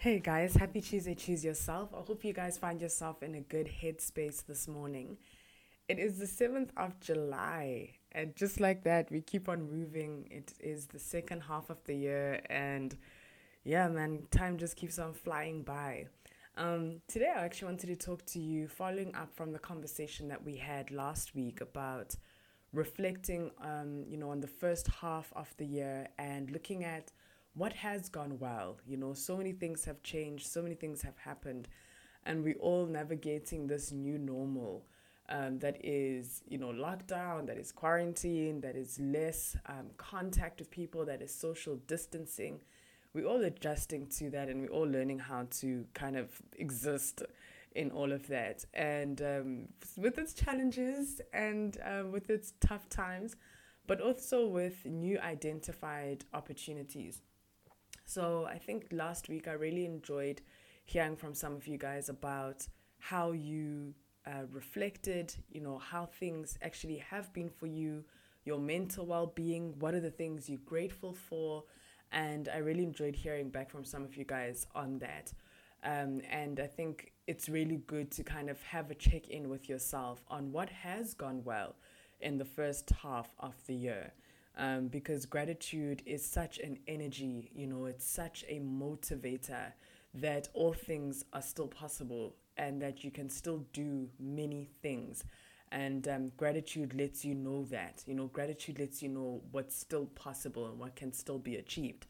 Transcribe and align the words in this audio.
Hey 0.00 0.20
guys, 0.20 0.54
happy 0.54 0.80
Tuesday, 0.80 1.16
choose 1.16 1.44
yourself. 1.44 1.88
I 1.92 2.02
hope 2.06 2.24
you 2.24 2.32
guys 2.32 2.56
find 2.56 2.80
yourself 2.80 3.20
in 3.20 3.34
a 3.34 3.40
good 3.40 3.68
headspace 3.82 4.46
this 4.46 4.68
morning. 4.68 5.16
It 5.88 5.98
is 5.98 6.20
the 6.20 6.24
7th 6.24 6.70
of 6.76 7.00
July, 7.00 7.94
and 8.12 8.36
just 8.36 8.60
like 8.60 8.84
that, 8.84 9.10
we 9.10 9.20
keep 9.22 9.48
on 9.48 9.68
moving. 9.68 10.28
It 10.30 10.52
is 10.60 10.86
the 10.86 11.00
second 11.00 11.40
half 11.40 11.68
of 11.68 11.82
the 11.82 11.96
year, 11.96 12.40
and 12.48 12.96
yeah, 13.64 13.88
man, 13.88 14.28
time 14.30 14.56
just 14.56 14.76
keeps 14.76 15.00
on 15.00 15.14
flying 15.14 15.64
by. 15.64 16.06
Um, 16.56 17.00
today, 17.08 17.32
I 17.36 17.44
actually 17.44 17.66
wanted 17.66 17.88
to 17.88 17.96
talk 17.96 18.24
to 18.26 18.38
you 18.38 18.68
following 18.68 19.12
up 19.16 19.34
from 19.34 19.52
the 19.52 19.58
conversation 19.58 20.28
that 20.28 20.44
we 20.44 20.54
had 20.54 20.92
last 20.92 21.34
week 21.34 21.60
about 21.60 22.14
reflecting, 22.72 23.50
um, 23.62 24.04
you 24.06 24.16
know, 24.16 24.30
on 24.30 24.38
the 24.38 24.46
first 24.46 24.86
half 25.00 25.32
of 25.34 25.52
the 25.56 25.66
year 25.66 26.06
and 26.18 26.52
looking 26.52 26.84
at 26.84 27.10
what 27.58 27.72
has 27.72 28.08
gone 28.08 28.38
well? 28.38 28.78
You 28.86 28.96
know, 28.96 29.12
so 29.12 29.36
many 29.36 29.52
things 29.52 29.84
have 29.84 30.02
changed, 30.02 30.46
so 30.46 30.62
many 30.62 30.74
things 30.74 31.02
have 31.02 31.18
happened, 31.18 31.68
and 32.24 32.44
we're 32.44 32.58
all 32.60 32.86
navigating 32.86 33.66
this 33.66 33.90
new 33.92 34.18
normal 34.18 34.86
um, 35.28 35.58
that 35.58 35.84
is, 35.84 36.42
you 36.48 36.56
know, 36.56 36.68
lockdown, 36.68 37.46
that 37.46 37.58
is 37.58 37.72
quarantine, 37.72 38.60
that 38.60 38.76
is 38.76 38.98
less 39.00 39.56
um, 39.66 39.86
contact 39.96 40.60
with 40.60 40.70
people, 40.70 41.04
that 41.04 41.20
is 41.20 41.34
social 41.34 41.76
distancing. 41.86 42.60
We're 43.12 43.26
all 43.26 43.42
adjusting 43.44 44.06
to 44.18 44.30
that, 44.30 44.48
and 44.48 44.62
we're 44.62 44.68
all 44.68 44.88
learning 44.88 45.18
how 45.18 45.48
to 45.60 45.84
kind 45.94 46.16
of 46.16 46.30
exist 46.56 47.22
in 47.74 47.90
all 47.90 48.12
of 48.12 48.26
that. 48.28 48.64
And 48.74 49.20
um, 49.20 49.68
with 49.96 50.18
its 50.18 50.32
challenges 50.32 51.20
and 51.32 51.76
uh, 51.84 52.04
with 52.08 52.30
its 52.30 52.54
tough 52.60 52.88
times, 52.88 53.36
but 53.86 54.00
also 54.00 54.46
with 54.46 54.84
new 54.84 55.18
identified 55.18 56.24
opportunities. 56.34 57.22
So 58.08 58.46
I 58.50 58.56
think 58.56 58.86
last 58.90 59.28
week 59.28 59.48
I 59.48 59.52
really 59.52 59.84
enjoyed 59.84 60.40
hearing 60.86 61.14
from 61.14 61.34
some 61.34 61.54
of 61.54 61.66
you 61.66 61.76
guys 61.76 62.08
about 62.08 62.66
how 62.98 63.32
you 63.32 63.92
uh, 64.26 64.46
reflected, 64.50 65.34
you 65.50 65.60
know, 65.60 65.76
how 65.76 66.06
things 66.06 66.58
actually 66.62 66.96
have 67.10 67.30
been 67.34 67.50
for 67.50 67.66
you, 67.66 68.02
your 68.46 68.58
mental 68.58 69.04
well 69.04 69.26
being, 69.26 69.78
what 69.78 69.92
are 69.92 70.00
the 70.00 70.10
things 70.10 70.48
you're 70.48 70.58
grateful 70.64 71.12
for. 71.12 71.64
And 72.10 72.48
I 72.48 72.56
really 72.58 72.82
enjoyed 72.82 73.14
hearing 73.14 73.50
back 73.50 73.68
from 73.68 73.84
some 73.84 74.04
of 74.04 74.16
you 74.16 74.24
guys 74.24 74.66
on 74.74 75.00
that. 75.00 75.34
Um, 75.84 76.22
and 76.30 76.60
I 76.60 76.66
think 76.66 77.12
it's 77.26 77.50
really 77.50 77.82
good 77.86 78.10
to 78.12 78.24
kind 78.24 78.48
of 78.48 78.62
have 78.62 78.90
a 78.90 78.94
check 78.94 79.28
in 79.28 79.50
with 79.50 79.68
yourself 79.68 80.24
on 80.28 80.50
what 80.50 80.70
has 80.70 81.12
gone 81.12 81.44
well 81.44 81.76
in 82.22 82.38
the 82.38 82.46
first 82.46 82.90
half 83.02 83.34
of 83.38 83.54
the 83.66 83.74
year 83.74 84.14
um, 84.58 84.88
because 84.88 85.24
gratitude 85.24 86.02
is 86.04 86.24
such 86.24 86.58
an 86.58 86.78
energy, 86.86 87.50
you 87.54 87.66
know, 87.66 87.86
it's 87.86 88.04
such 88.04 88.44
a 88.48 88.60
motivator 88.60 89.72
that 90.14 90.48
all 90.52 90.72
things 90.72 91.24
are 91.32 91.42
still 91.42 91.68
possible 91.68 92.34
and 92.56 92.82
that 92.82 93.04
you 93.04 93.10
can 93.10 93.30
still 93.30 93.64
do 93.72 94.08
many 94.18 94.68
things. 94.82 95.24
And 95.70 96.08
um, 96.08 96.32
gratitude 96.36 96.94
lets 96.94 97.24
you 97.24 97.34
know 97.34 97.64
that, 97.66 98.02
you 98.06 98.14
know, 98.14 98.26
gratitude 98.26 98.78
lets 98.78 99.02
you 99.02 99.10
know 99.10 99.42
what's 99.52 99.76
still 99.76 100.06
possible 100.06 100.66
and 100.66 100.78
what 100.78 100.96
can 100.96 101.12
still 101.12 101.38
be 101.38 101.56
achieved. 101.56 102.06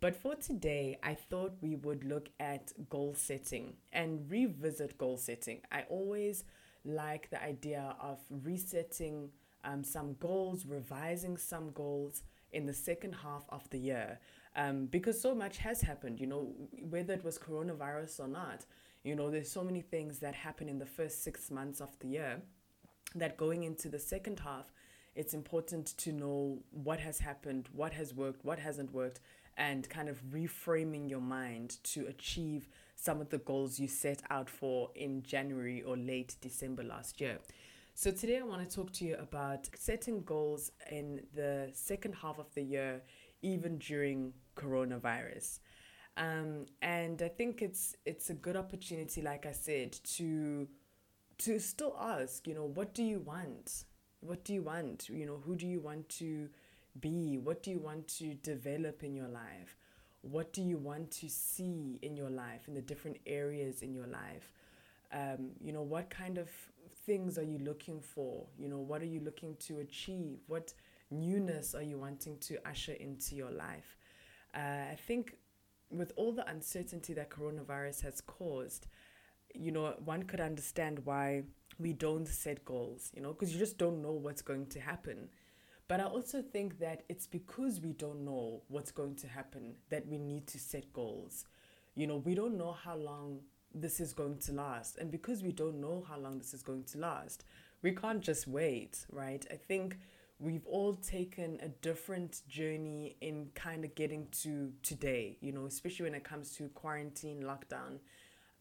But 0.00 0.14
for 0.14 0.34
today, 0.34 0.98
I 1.02 1.14
thought 1.14 1.54
we 1.62 1.76
would 1.76 2.04
look 2.04 2.28
at 2.38 2.72
goal 2.90 3.14
setting 3.16 3.74
and 3.92 4.30
revisit 4.30 4.98
goal 4.98 5.16
setting. 5.16 5.62
I 5.72 5.84
always 5.88 6.44
like 6.84 7.30
the 7.30 7.42
idea 7.42 7.96
of 8.00 8.18
resetting 8.28 9.30
um, 9.66 9.84
some 9.84 10.16
goals, 10.18 10.64
revising 10.64 11.36
some 11.36 11.70
goals 11.72 12.22
in 12.52 12.64
the 12.64 12.72
second 12.72 13.12
half 13.12 13.44
of 13.50 13.68
the 13.70 13.78
year 13.78 14.18
um, 14.56 14.86
because 14.86 15.20
so 15.20 15.34
much 15.34 15.58
has 15.58 15.82
happened, 15.82 16.18
you 16.18 16.26
know, 16.26 16.52
whether 16.88 17.12
it 17.12 17.22
was 17.22 17.38
coronavirus 17.38 18.20
or 18.20 18.28
not. 18.28 18.64
You 19.04 19.14
know, 19.14 19.30
there's 19.30 19.50
so 19.50 19.62
many 19.62 19.82
things 19.82 20.18
that 20.20 20.34
happen 20.34 20.68
in 20.68 20.78
the 20.78 20.86
first 20.86 21.22
six 21.22 21.50
months 21.50 21.80
of 21.80 21.96
the 22.00 22.08
year 22.08 22.40
that 23.14 23.36
going 23.36 23.62
into 23.62 23.88
the 23.88 23.98
second 23.98 24.40
half, 24.40 24.72
it's 25.14 25.34
important 25.34 25.96
to 25.98 26.12
know 26.12 26.58
what 26.70 27.00
has 27.00 27.18
happened, 27.18 27.68
what 27.72 27.92
has 27.92 28.14
worked, 28.14 28.44
what 28.44 28.58
hasn't 28.58 28.92
worked, 28.92 29.20
and 29.56 29.88
kind 29.88 30.08
of 30.08 30.22
reframing 30.32 31.08
your 31.08 31.20
mind 31.20 31.76
to 31.82 32.06
achieve 32.06 32.68
some 32.94 33.20
of 33.20 33.28
the 33.28 33.38
goals 33.38 33.78
you 33.78 33.88
set 33.88 34.22
out 34.30 34.50
for 34.50 34.90
in 34.94 35.22
January 35.22 35.82
or 35.82 35.96
late 35.96 36.36
December 36.40 36.82
last 36.82 37.20
year. 37.20 37.38
So, 37.98 38.10
today 38.10 38.40
I 38.40 38.42
want 38.42 38.68
to 38.68 38.76
talk 38.76 38.92
to 38.92 39.06
you 39.06 39.16
about 39.16 39.70
setting 39.74 40.22
goals 40.22 40.70
in 40.90 41.22
the 41.34 41.70
second 41.72 42.14
half 42.14 42.38
of 42.38 42.52
the 42.54 42.60
year, 42.60 43.00
even 43.40 43.78
during 43.78 44.34
coronavirus. 44.54 45.60
Um, 46.18 46.66
and 46.82 47.22
I 47.22 47.28
think 47.28 47.62
it's 47.62 47.96
it's 48.04 48.28
a 48.28 48.34
good 48.34 48.54
opportunity, 48.54 49.22
like 49.22 49.46
I 49.46 49.52
said, 49.52 49.98
to 50.16 50.68
to 51.38 51.58
still 51.58 51.96
ask, 51.98 52.46
you 52.46 52.54
know, 52.54 52.66
what 52.66 52.92
do 52.92 53.02
you 53.02 53.18
want? 53.18 53.84
What 54.20 54.44
do 54.44 54.52
you 54.52 54.60
want? 54.60 55.08
You 55.08 55.24
know, 55.24 55.40
who 55.42 55.56
do 55.56 55.66
you 55.66 55.80
want 55.80 56.06
to 56.20 56.50
be? 57.00 57.38
What 57.38 57.62
do 57.62 57.70
you 57.70 57.78
want 57.78 58.08
to 58.18 58.34
develop 58.34 59.04
in 59.04 59.14
your 59.14 59.28
life? 59.28 59.74
What 60.20 60.52
do 60.52 60.60
you 60.60 60.76
want 60.76 61.12
to 61.12 61.30
see 61.30 61.98
in 62.02 62.14
your 62.14 62.28
life, 62.28 62.68
in 62.68 62.74
the 62.74 62.82
different 62.82 63.16
areas 63.26 63.80
in 63.80 63.94
your 63.94 64.06
life? 64.06 64.52
Um, 65.12 65.52
you 65.62 65.72
know, 65.72 65.82
what 65.82 66.10
kind 66.10 66.36
of 66.36 66.50
things 67.06 67.38
are 67.38 67.44
you 67.44 67.58
looking 67.58 68.00
for? 68.00 68.46
You 68.58 68.68
know, 68.68 68.80
what 68.80 69.00
are 69.00 69.06
you 69.06 69.20
looking 69.20 69.56
to 69.60 69.78
achieve? 69.78 70.40
What 70.48 70.74
newness 71.10 71.74
are 71.74 71.82
you 71.82 71.98
wanting 71.98 72.38
to 72.40 72.58
usher 72.68 72.92
into 72.92 73.36
your 73.36 73.50
life? 73.50 73.96
Uh, 74.54 74.90
I 74.92 74.98
think 75.06 75.36
with 75.90 76.12
all 76.16 76.32
the 76.32 76.48
uncertainty 76.48 77.14
that 77.14 77.30
coronavirus 77.30 78.02
has 78.02 78.20
caused, 78.20 78.88
you 79.54 79.70
know, 79.70 79.94
one 80.04 80.24
could 80.24 80.40
understand 80.40 81.00
why 81.04 81.44
we 81.78 81.92
don't 81.92 82.26
set 82.26 82.64
goals, 82.64 83.10
you 83.14 83.22
know, 83.22 83.32
because 83.32 83.52
you 83.52 83.58
just 83.58 83.78
don't 83.78 84.02
know 84.02 84.12
what's 84.12 84.42
going 84.42 84.66
to 84.66 84.80
happen. 84.80 85.28
But 85.88 86.00
I 86.00 86.04
also 86.04 86.42
think 86.42 86.80
that 86.80 87.04
it's 87.08 87.26
because 87.26 87.80
we 87.80 87.92
don't 87.92 88.24
know 88.24 88.62
what's 88.68 88.90
going 88.90 89.14
to 89.16 89.28
happen 89.28 89.76
that 89.90 90.06
we 90.08 90.18
need 90.18 90.48
to 90.48 90.58
set 90.58 90.92
goals. 90.92 91.44
You 91.94 92.08
know, 92.08 92.16
we 92.16 92.34
don't 92.34 92.58
know 92.58 92.72
how 92.72 92.96
long 92.96 93.40
this 93.80 94.00
is 94.00 94.12
going 94.12 94.38
to 94.38 94.52
last. 94.52 94.96
And 94.98 95.10
because 95.10 95.42
we 95.42 95.52
don't 95.52 95.80
know 95.80 96.04
how 96.08 96.18
long 96.18 96.38
this 96.38 96.54
is 96.54 96.62
going 96.62 96.84
to 96.84 96.98
last, 96.98 97.44
we 97.82 97.92
can't 97.92 98.22
just 98.22 98.48
wait, 98.48 99.06
right? 99.12 99.44
I 99.50 99.56
think 99.56 99.98
we've 100.38 100.66
all 100.66 100.94
taken 100.94 101.58
a 101.62 101.68
different 101.68 102.42
journey 102.48 103.16
in 103.20 103.50
kind 103.54 103.84
of 103.84 103.94
getting 103.94 104.28
to 104.42 104.72
today, 104.82 105.36
you 105.40 105.52
know, 105.52 105.66
especially 105.66 106.04
when 106.04 106.14
it 106.14 106.24
comes 106.24 106.52
to 106.56 106.68
quarantine, 106.70 107.42
lockdown. 107.42 107.98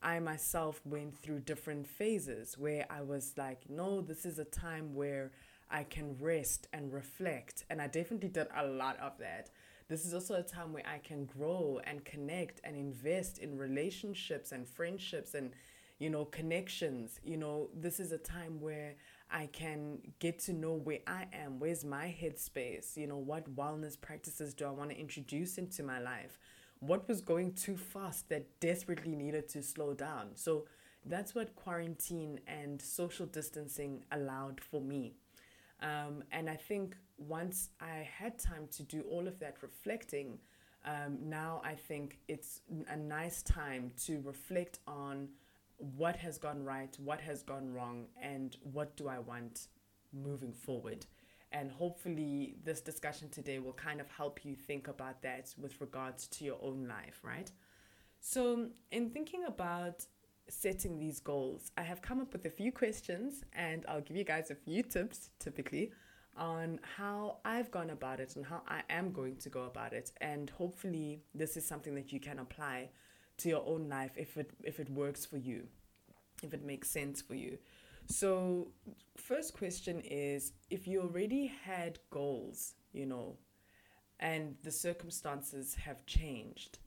I 0.01 0.19
myself 0.19 0.81
went 0.85 1.17
through 1.17 1.39
different 1.39 1.87
phases 1.87 2.57
where 2.57 2.85
I 2.89 3.01
was 3.01 3.33
like, 3.37 3.69
no, 3.69 4.01
this 4.01 4.25
is 4.25 4.37
a 4.37 4.45
time 4.45 4.93
where 4.93 5.31
I 5.69 5.83
can 5.83 6.15
rest 6.19 6.67
and 6.73 6.93
reflect. 6.93 7.65
And 7.69 7.81
I 7.81 7.87
definitely 7.87 8.29
did 8.29 8.47
a 8.55 8.67
lot 8.67 8.99
of 8.99 9.13
that 9.19 9.49
this 9.87 10.05
is 10.05 10.13
also 10.13 10.35
a 10.35 10.43
time 10.43 10.73
where 10.73 10.85
I 10.85 10.97
can 10.97 11.25
grow 11.25 11.79
and 11.83 12.03
connect 12.03 12.59
and 12.63 12.75
invest 12.75 13.37
in 13.37 13.57
relationships 13.57 14.51
and 14.51 14.67
friendships 14.67 15.33
and 15.35 15.51
you 15.99 16.09
know 16.09 16.25
connections. 16.25 17.19
You 17.23 17.37
know 17.37 17.69
this 17.73 17.99
is 17.99 18.11
a 18.11 18.17
time 18.17 18.59
where 18.59 18.95
i 19.31 19.47
can 19.47 19.97
get 20.19 20.37
to 20.39 20.53
know 20.53 20.73
where 20.73 20.99
i 21.07 21.25
am. 21.33 21.59
Where's 21.59 21.85
my 21.85 22.15
headspace? 22.21 22.97
You 22.97 23.07
know 23.07 23.17
what 23.17 23.55
wellness 23.55 23.99
practices 23.99 24.53
do 24.53 24.65
i 24.65 24.69
want 24.71 24.89
to 24.91 24.97
introduce 24.97 25.57
into 25.57 25.83
my 25.83 25.99
life? 25.99 26.37
What 26.79 27.07
was 27.07 27.21
going 27.21 27.53
too 27.53 27.77
fast 27.77 28.29
that 28.29 28.59
desperately 28.59 29.15
needed 29.15 29.47
to 29.49 29.63
slow 29.63 29.93
down? 29.93 30.31
So 30.35 30.65
that's 31.05 31.33
what 31.35 31.55
quarantine 31.55 32.39
and 32.47 32.81
social 32.81 33.25
distancing 33.25 34.03
allowed 34.11 34.59
for 34.61 34.81
me 34.81 35.13
um, 35.81 36.23
and 36.31 36.49
i 36.49 36.55
think 36.55 36.95
once 37.17 37.69
I 37.79 38.07
had 38.17 38.37
time 38.37 38.67
to 38.71 38.83
do 38.83 39.01
all 39.09 39.27
of 39.27 39.39
that 39.39 39.57
reflecting, 39.61 40.39
um, 40.85 41.17
now 41.21 41.61
I 41.63 41.73
think 41.73 42.19
it's 42.27 42.61
a 42.89 42.97
nice 42.97 43.41
time 43.41 43.91
to 44.05 44.21
reflect 44.21 44.79
on 44.87 45.29
what 45.77 46.15
has 46.17 46.37
gone 46.37 46.63
right, 46.63 46.95
what 46.99 47.21
has 47.21 47.43
gone 47.43 47.73
wrong, 47.73 48.05
and 48.21 48.55
what 48.61 48.95
do 48.95 49.07
I 49.07 49.19
want 49.19 49.67
moving 50.13 50.53
forward. 50.53 51.05
And 51.51 51.71
hopefully, 51.71 52.55
this 52.63 52.81
discussion 52.81 53.29
today 53.29 53.59
will 53.59 53.73
kind 53.73 54.01
of 54.01 54.09
help 54.09 54.43
you 54.43 54.55
think 54.55 54.87
about 54.87 55.21
that 55.21 55.53
with 55.57 55.79
regards 55.79 56.27
to 56.27 56.45
your 56.45 56.57
own 56.61 56.87
life, 56.87 57.19
right? 57.23 57.49
So, 58.19 58.67
in 58.91 59.09
thinking 59.09 59.45
about 59.45 60.05
setting 60.47 60.99
these 60.99 61.19
goals, 61.19 61.71
I 61.77 61.83
have 61.83 62.01
come 62.01 62.21
up 62.21 62.33
with 62.33 62.45
a 62.45 62.49
few 62.49 62.71
questions 62.71 63.43
and 63.53 63.85
I'll 63.87 64.01
give 64.01 64.17
you 64.17 64.23
guys 64.23 64.51
a 64.51 64.55
few 64.55 64.83
tips 64.83 65.29
typically 65.39 65.91
on 66.37 66.79
how 66.97 67.37
I've 67.45 67.71
gone 67.71 67.91
about 67.91 68.19
it 68.19 68.35
and 68.35 68.45
how 68.45 68.61
I 68.67 68.81
am 68.89 69.11
going 69.11 69.37
to 69.37 69.49
go 69.49 69.63
about 69.63 69.93
it. 69.93 70.11
And 70.21 70.49
hopefully, 70.49 71.21
this 71.33 71.55
is 71.57 71.65
something 71.65 71.95
that 71.95 72.11
you 72.11 72.19
can 72.19 72.39
apply 72.39 72.89
to 73.37 73.49
your 73.49 73.63
own 73.65 73.89
life 73.89 74.11
if 74.17 74.37
it 74.37 74.51
if 74.63 74.79
it 74.79 74.89
works 74.89 75.25
for 75.25 75.37
you, 75.37 75.67
if 76.43 76.53
it 76.53 76.63
makes 76.63 76.89
sense 76.89 77.21
for 77.21 77.35
you. 77.35 77.57
So, 78.07 78.67
first 79.17 79.57
question 79.57 80.01
is 80.01 80.53
if 80.69 80.87
you 80.87 81.01
already 81.01 81.47
had 81.47 81.99
goals, 82.11 82.73
you 82.93 83.05
know, 83.05 83.37
and 84.19 84.55
the 84.63 84.71
circumstances 84.71 85.75
have 85.75 86.05
changed, 86.05 86.79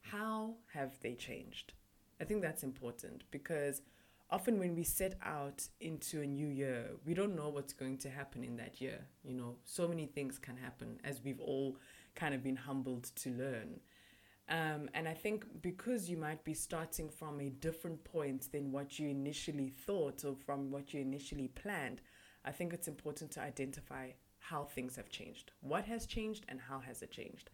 how 0.00 0.56
have 0.72 0.98
they 1.00 1.14
changed? 1.14 1.74
I 2.20 2.24
think 2.24 2.42
that's 2.42 2.62
important 2.62 3.24
because 3.30 3.82
often 4.30 4.58
when 4.58 4.74
we 4.74 4.84
set 4.84 5.14
out 5.22 5.66
into 5.80 6.22
a 6.22 6.26
new 6.26 6.48
year, 6.48 6.90
we 7.04 7.14
don't 7.14 7.36
know 7.36 7.48
what's 7.48 7.72
going 7.72 7.98
to 7.98 8.10
happen 8.10 8.44
in 8.44 8.56
that 8.56 8.80
year. 8.80 9.00
You 9.24 9.34
know, 9.34 9.56
so 9.64 9.86
many 9.88 10.06
things 10.06 10.38
can 10.38 10.56
happen 10.56 11.00
as 11.04 11.20
we've 11.24 11.40
all 11.40 11.76
kind 12.14 12.34
of 12.34 12.42
been 12.42 12.56
humbled 12.56 13.10
to 13.16 13.30
learn. 13.30 13.80
Um, 14.48 14.90
and 14.92 15.08
I 15.08 15.14
think 15.14 15.46
because 15.62 16.10
you 16.10 16.18
might 16.18 16.44
be 16.44 16.52
starting 16.52 17.08
from 17.08 17.40
a 17.40 17.48
different 17.48 18.04
point 18.04 18.52
than 18.52 18.72
what 18.72 18.98
you 18.98 19.08
initially 19.08 19.70
thought 19.70 20.24
or 20.24 20.36
from 20.44 20.70
what 20.70 20.92
you 20.92 21.00
initially 21.00 21.48
planned, 21.48 22.02
I 22.44 22.52
think 22.52 22.72
it's 22.72 22.88
important 22.88 23.30
to 23.32 23.40
identify 23.40 24.10
how 24.38 24.64
things 24.64 24.96
have 24.96 25.08
changed. 25.08 25.52
What 25.62 25.86
has 25.86 26.04
changed 26.04 26.44
and 26.48 26.60
how 26.60 26.80
has 26.80 27.00
it 27.02 27.10
changed? 27.10 27.48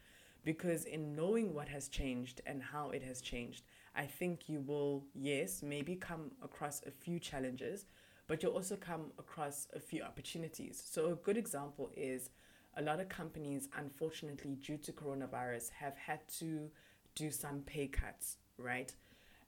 Because 0.45 0.85
in 0.85 1.15
knowing 1.15 1.55
what 1.55 1.69
has 1.69 1.89
changed 1.89 2.41
and 2.45 2.61
how 2.61 2.91
it 2.91 3.03
has 3.05 3.21
changed, 3.21 3.63
I 3.95 4.07
think 4.07 4.49
you 4.49 4.61
will, 4.61 5.05
yes, 5.15 5.63
maybe 5.63 5.97
come 5.97 6.31
across 6.43 6.83
a 6.87 6.91
few 6.91 7.19
challenges, 7.19 7.87
but 8.27 8.43
you'll 8.43 8.53
also 8.53 8.77
come 8.77 9.13
across 9.19 9.67
a 9.75 9.81
few 9.81 10.03
opportunities. 10.03 10.83
So, 10.89 11.13
a 11.13 11.15
good 11.17 11.37
example 11.37 11.91
is 11.97 12.31
a 12.77 12.83
lot 12.83 13.01
of 13.01 13.09
companies, 13.09 13.69
unfortunately, 13.77 14.57
due 14.57 14.79
to 14.79 14.93
coronavirus, 14.93 15.71
have 15.71 15.97
had 15.97 16.21
to 16.39 16.71
do 17.15 17.31
some 17.31 17.61
pay 17.63 17.89
cuts, 17.89 18.37
right? 18.59 18.95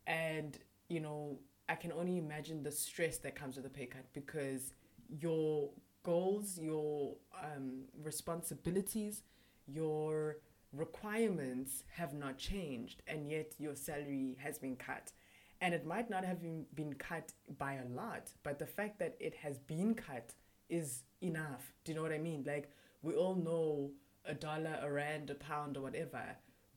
And, 0.06 0.58
you 0.88 1.00
know, 1.00 1.38
I 1.68 1.76
can 1.76 1.92
only 1.92 2.18
imagine 2.18 2.62
the 2.62 2.72
stress 2.72 3.18
that 3.18 3.36
comes 3.36 3.56
with 3.56 3.66
a 3.66 3.70
pay 3.70 3.86
cut 3.86 4.04
because 4.12 4.74
your 5.08 5.70
goals, 6.02 6.58
your 6.58 7.14
um, 7.40 7.84
responsibilities, 8.02 9.22
your 9.66 10.38
requirements 10.72 11.84
have 11.96 12.14
not 12.14 12.38
changed, 12.38 13.02
and 13.06 13.28
yet 13.28 13.54
your 13.58 13.74
salary 13.74 14.36
has 14.42 14.58
been 14.58 14.76
cut. 14.76 15.12
And 15.60 15.74
it 15.74 15.86
might 15.86 16.10
not 16.10 16.24
have 16.24 16.42
been, 16.42 16.66
been 16.74 16.94
cut 16.94 17.32
by 17.58 17.74
a 17.74 17.84
lot, 17.84 18.30
but 18.42 18.58
the 18.58 18.66
fact 18.66 18.98
that 18.98 19.16
it 19.20 19.34
has 19.36 19.58
been 19.58 19.94
cut 19.94 20.34
is 20.69 21.04
enough. 21.20 21.72
Do 21.84 21.92
you 21.92 21.96
know 21.96 22.02
what 22.02 22.12
I 22.12 22.19
mean? 22.19 22.42
Like, 22.46 22.70
we 23.02 23.14
all 23.14 23.34
know 23.34 23.90
a 24.24 24.34
dollar, 24.34 24.78
a 24.82 24.90
rand, 24.90 25.30
a 25.30 25.34
pound, 25.34 25.76
or 25.76 25.82
whatever 25.82 26.22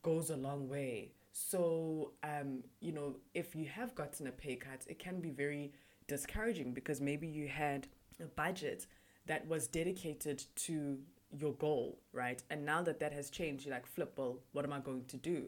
goes 0.02 0.30
a 0.30 0.36
long 0.36 0.68
way. 0.68 1.12
So, 1.32 2.12
um, 2.22 2.62
you 2.80 2.92
know, 2.92 3.16
if 3.34 3.56
you 3.56 3.66
have 3.66 3.94
gotten 3.94 4.26
a 4.26 4.32
pay 4.32 4.56
cut, 4.56 4.84
it 4.86 4.98
can 4.98 5.20
be 5.20 5.30
very 5.30 5.72
discouraging 6.06 6.72
because 6.72 7.00
maybe 7.00 7.26
you 7.26 7.48
had 7.48 7.88
a 8.22 8.26
budget 8.26 8.86
that 9.26 9.46
was 9.46 9.66
dedicated 9.66 10.44
to 10.54 10.98
your 11.38 11.54
goal, 11.54 11.98
right? 12.12 12.42
And 12.50 12.64
now 12.64 12.82
that 12.82 13.00
that 13.00 13.12
has 13.12 13.30
changed, 13.30 13.66
you're 13.66 13.74
like, 13.74 13.86
flip, 13.86 14.14
well, 14.16 14.38
what 14.52 14.64
am 14.64 14.72
I 14.72 14.80
going 14.80 15.04
to 15.06 15.16
do? 15.16 15.46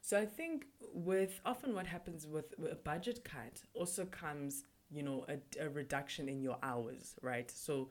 So 0.00 0.18
I 0.18 0.24
think 0.24 0.66
with 0.94 1.40
often 1.44 1.74
what 1.74 1.86
happens 1.86 2.26
with, 2.26 2.54
with 2.58 2.72
a 2.72 2.76
budget 2.76 3.24
cut 3.24 3.60
also 3.74 4.04
comes, 4.04 4.64
you 4.90 5.02
know, 5.02 5.26
a, 5.28 5.64
a 5.64 5.68
reduction 5.68 6.28
in 6.28 6.40
your 6.40 6.58
hours, 6.62 7.16
right? 7.22 7.50
So 7.50 7.88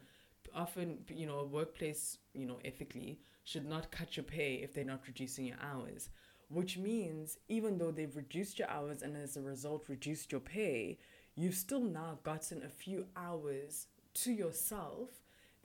often, 0.53 0.99
you 1.09 1.25
know, 1.27 1.39
a 1.39 1.45
workplace, 1.45 2.19
you 2.33 2.45
know, 2.45 2.59
ethically 2.63 3.19
should 3.43 3.65
not 3.65 3.91
cut 3.91 4.15
your 4.15 4.23
pay 4.23 4.55
if 4.55 4.73
they're 4.73 4.85
not 4.85 5.05
reducing 5.07 5.45
your 5.45 5.57
hours, 5.61 6.09
which 6.49 6.77
means 6.77 7.37
even 7.49 7.77
though 7.77 7.91
they've 7.91 8.15
reduced 8.15 8.59
your 8.59 8.69
hours 8.69 9.01
and 9.01 9.17
as 9.17 9.35
a 9.35 9.41
result 9.41 9.89
reduced 9.89 10.31
your 10.31 10.41
pay, 10.41 10.97
you've 11.35 11.55
still 11.55 11.81
now 11.81 12.17
gotten 12.23 12.63
a 12.63 12.69
few 12.69 13.05
hours 13.17 13.87
to 14.13 14.31
yourself 14.31 15.09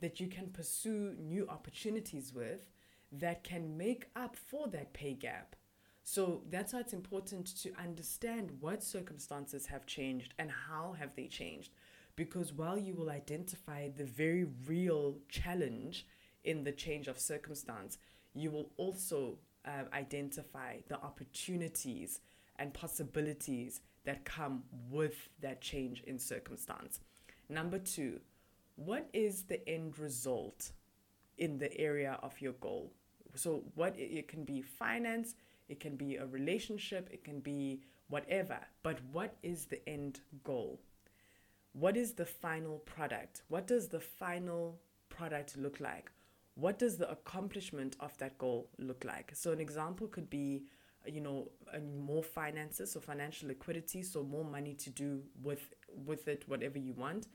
that 0.01 0.19
you 0.19 0.27
can 0.27 0.47
pursue 0.47 1.15
new 1.17 1.47
opportunities 1.47 2.33
with 2.33 2.65
that 3.11 3.43
can 3.43 3.77
make 3.77 4.07
up 4.15 4.35
for 4.35 4.67
that 4.67 4.93
pay 4.93 5.13
gap. 5.13 5.55
So 6.03 6.41
that's 6.49 6.73
why 6.73 6.79
it's 6.79 6.93
important 6.93 7.55
to 7.61 7.71
understand 7.79 8.51
what 8.59 8.83
circumstances 8.83 9.67
have 9.67 9.85
changed 9.85 10.33
and 10.39 10.49
how 10.49 10.95
have 10.99 11.15
they 11.15 11.27
changed. 11.27 11.71
Because 12.15 12.51
while 12.51 12.77
you 12.77 12.95
will 12.95 13.09
identify 13.09 13.89
the 13.89 14.05
very 14.05 14.45
real 14.67 15.17
challenge 15.29 16.05
in 16.43 16.63
the 16.63 16.71
change 16.71 17.07
of 17.07 17.19
circumstance, 17.19 17.97
you 18.33 18.49
will 18.49 18.71
also 18.77 19.37
uh, 19.65 19.83
identify 19.93 20.77
the 20.87 20.95
opportunities 21.01 22.19
and 22.57 22.73
possibilities 22.73 23.81
that 24.05 24.25
come 24.25 24.63
with 24.89 25.29
that 25.39 25.61
change 25.61 26.01
in 26.07 26.17
circumstance. 26.17 26.99
Number 27.49 27.77
two, 27.77 28.19
what 28.75 29.09
is 29.13 29.43
the 29.43 29.67
end 29.67 29.99
result 29.99 30.71
in 31.37 31.57
the 31.57 31.75
area 31.79 32.17
of 32.23 32.39
your 32.41 32.53
goal? 32.53 32.93
So, 33.35 33.63
what 33.75 33.95
it, 33.97 34.27
can 34.27 34.43
be 34.43 34.61
finance, 34.61 35.35
it 35.69 35.79
can 35.79 35.95
be 35.95 36.17
a 36.17 36.25
relationship, 36.25 37.09
it 37.11 37.23
can 37.23 37.39
be 37.39 37.81
whatever, 38.09 38.59
but 38.83 38.99
what 39.11 39.37
is 39.41 39.65
the 39.65 39.87
end 39.87 40.19
goal? 40.43 40.81
What 41.73 41.95
is 41.95 42.13
the 42.13 42.25
final 42.25 42.79
product? 42.79 43.43
What 43.47 43.67
does 43.67 43.87
the 43.87 44.01
final 44.01 44.81
product 45.07 45.57
look 45.57 45.79
like? 45.79 46.11
What 46.55 46.77
does 46.77 46.97
the 46.97 47.09
accomplishment 47.09 47.95
of 48.01 48.17
that 48.17 48.37
goal 48.37 48.67
look 48.77 49.05
like? 49.05 49.31
So, 49.33 49.51
an 49.51 49.61
example 49.61 50.07
could 50.07 50.29
be, 50.29 50.63
you 51.05 51.21
know, 51.21 51.49
more 52.03 52.23
finances, 52.23 52.91
so 52.91 52.99
financial 52.99 53.47
liquidity, 53.47 54.03
so 54.03 54.23
more 54.23 54.43
money 54.43 54.73
to 54.75 54.89
do 54.89 55.21
with 55.41 55.73
with 56.05 56.27
it, 56.27 56.43
whatever 56.47 56.77
you 56.77 56.93
want 56.93 57.27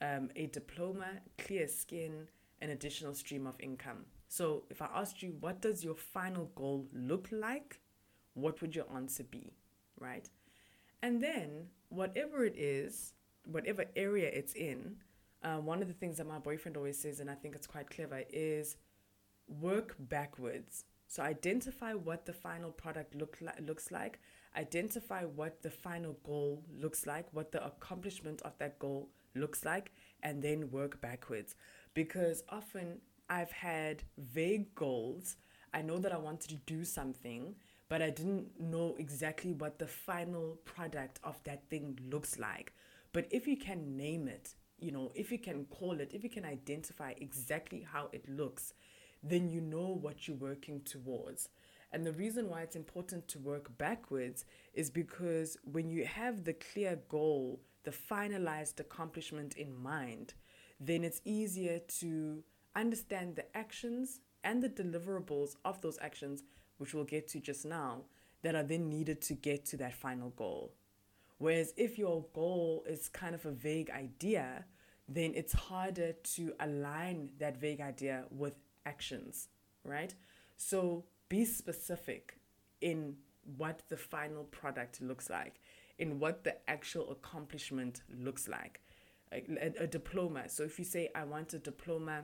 um, 0.00 0.30
a 0.36 0.46
diploma, 0.46 1.06
clear 1.38 1.68
skin, 1.68 2.28
an 2.60 2.70
additional 2.70 3.14
stream 3.14 3.46
of 3.46 3.56
income. 3.60 4.04
So, 4.28 4.64
if 4.70 4.82
I 4.82 4.88
asked 4.94 5.22
you, 5.22 5.36
what 5.40 5.60
does 5.60 5.84
your 5.84 5.94
final 5.94 6.50
goal 6.54 6.86
look 6.92 7.28
like? 7.30 7.80
What 8.34 8.60
would 8.60 8.74
your 8.74 8.86
answer 8.94 9.24
be? 9.24 9.52
Right? 9.98 10.28
And 11.02 11.22
then, 11.22 11.68
whatever 11.88 12.44
it 12.44 12.56
is, 12.56 13.12
whatever 13.44 13.84
area 13.94 14.28
it's 14.32 14.54
in, 14.54 14.96
uh, 15.42 15.58
one 15.58 15.80
of 15.80 15.88
the 15.88 15.94
things 15.94 16.16
that 16.16 16.26
my 16.26 16.38
boyfriend 16.38 16.76
always 16.76 16.98
says, 16.98 17.20
and 17.20 17.30
I 17.30 17.34
think 17.34 17.54
it's 17.54 17.66
quite 17.66 17.88
clever, 17.88 18.22
is 18.30 18.76
work 19.48 19.94
backwards. 19.98 20.84
So 21.08 21.22
identify 21.22 21.92
what 21.94 22.26
the 22.26 22.32
final 22.32 22.72
product 22.72 23.14
look 23.14 23.38
li- 23.40 23.64
looks 23.64 23.92
like, 23.92 24.18
identify 24.56 25.22
what 25.22 25.62
the 25.62 25.70
final 25.70 26.16
goal 26.24 26.64
looks 26.76 27.06
like, 27.06 27.26
what 27.32 27.52
the 27.52 27.64
accomplishment 27.64 28.42
of 28.42 28.58
that 28.58 28.78
goal 28.80 29.08
looks 29.36 29.64
like 29.64 29.92
and 30.22 30.42
then 30.42 30.70
work 30.70 31.00
backwards. 31.00 31.54
Because 31.94 32.42
often 32.48 33.00
I've 33.28 33.52
had 33.52 34.02
vague 34.18 34.74
goals. 34.74 35.36
I 35.72 35.82
know 35.82 35.98
that 35.98 36.12
I 36.12 36.18
wanted 36.18 36.50
to 36.50 36.56
do 36.66 36.84
something, 36.84 37.54
but 37.88 38.02
I 38.02 38.10
didn't 38.10 38.60
know 38.60 38.96
exactly 38.98 39.52
what 39.52 39.78
the 39.78 39.86
final 39.86 40.58
product 40.64 41.20
of 41.22 41.42
that 41.44 41.68
thing 41.68 41.98
looks 42.10 42.38
like. 42.38 42.72
But 43.12 43.26
if 43.30 43.46
you 43.46 43.56
can 43.56 43.96
name 43.96 44.28
it, 44.28 44.54
you 44.78 44.90
know, 44.90 45.12
if 45.14 45.32
you 45.32 45.38
can 45.38 45.64
call 45.66 46.00
it, 46.00 46.10
if 46.12 46.22
you 46.22 46.30
can 46.30 46.44
identify 46.44 47.14
exactly 47.16 47.86
how 47.90 48.08
it 48.12 48.28
looks, 48.28 48.74
then 49.22 49.48
you 49.48 49.60
know 49.60 49.98
what 50.00 50.28
you're 50.28 50.36
working 50.36 50.80
towards. 50.82 51.48
And 51.92 52.04
the 52.04 52.12
reason 52.12 52.48
why 52.48 52.62
it's 52.62 52.76
important 52.76 53.28
to 53.28 53.38
work 53.38 53.76
backwards 53.78 54.44
is 54.74 54.90
because 54.90 55.56
when 55.64 55.88
you 55.88 56.04
have 56.04 56.44
the 56.44 56.52
clear 56.52 56.98
goal 57.08 57.60
the 57.86 57.92
finalized 57.92 58.80
accomplishment 58.80 59.56
in 59.56 59.72
mind, 59.80 60.34
then 60.80 61.04
it's 61.04 61.20
easier 61.24 61.78
to 62.00 62.42
understand 62.74 63.36
the 63.36 63.56
actions 63.56 64.18
and 64.42 64.60
the 64.60 64.68
deliverables 64.68 65.54
of 65.64 65.80
those 65.82 65.96
actions, 66.02 66.42
which 66.78 66.92
we'll 66.92 67.04
get 67.04 67.28
to 67.28 67.38
just 67.38 67.64
now, 67.64 68.02
that 68.42 68.56
are 68.56 68.64
then 68.64 68.90
needed 68.90 69.22
to 69.22 69.34
get 69.34 69.64
to 69.64 69.76
that 69.76 69.94
final 69.94 70.30
goal. 70.30 70.74
Whereas 71.38 71.72
if 71.76 71.96
your 71.96 72.26
goal 72.34 72.84
is 72.88 73.08
kind 73.08 73.36
of 73.36 73.46
a 73.46 73.52
vague 73.52 73.90
idea, 73.90 74.64
then 75.08 75.32
it's 75.36 75.52
harder 75.52 76.12
to 76.12 76.54
align 76.58 77.30
that 77.38 77.56
vague 77.56 77.80
idea 77.80 78.24
with 78.32 78.54
actions, 78.84 79.48
right? 79.84 80.12
So 80.56 81.04
be 81.28 81.44
specific 81.44 82.40
in 82.80 83.14
what 83.56 83.82
the 83.88 83.96
final 83.96 84.42
product 84.42 85.00
looks 85.00 85.30
like 85.30 85.60
in 85.98 86.18
what 86.18 86.44
the 86.44 86.56
actual 86.68 87.10
accomplishment 87.10 88.02
looks 88.18 88.48
like. 88.48 88.80
A, 89.32 89.72
a, 89.80 89.86
diploma. 89.86 90.48
So 90.48 90.62
if 90.62 90.78
you 90.78 90.84
say, 90.84 91.08
I 91.14 91.24
want 91.24 91.52
a 91.52 91.58
diploma 91.58 92.22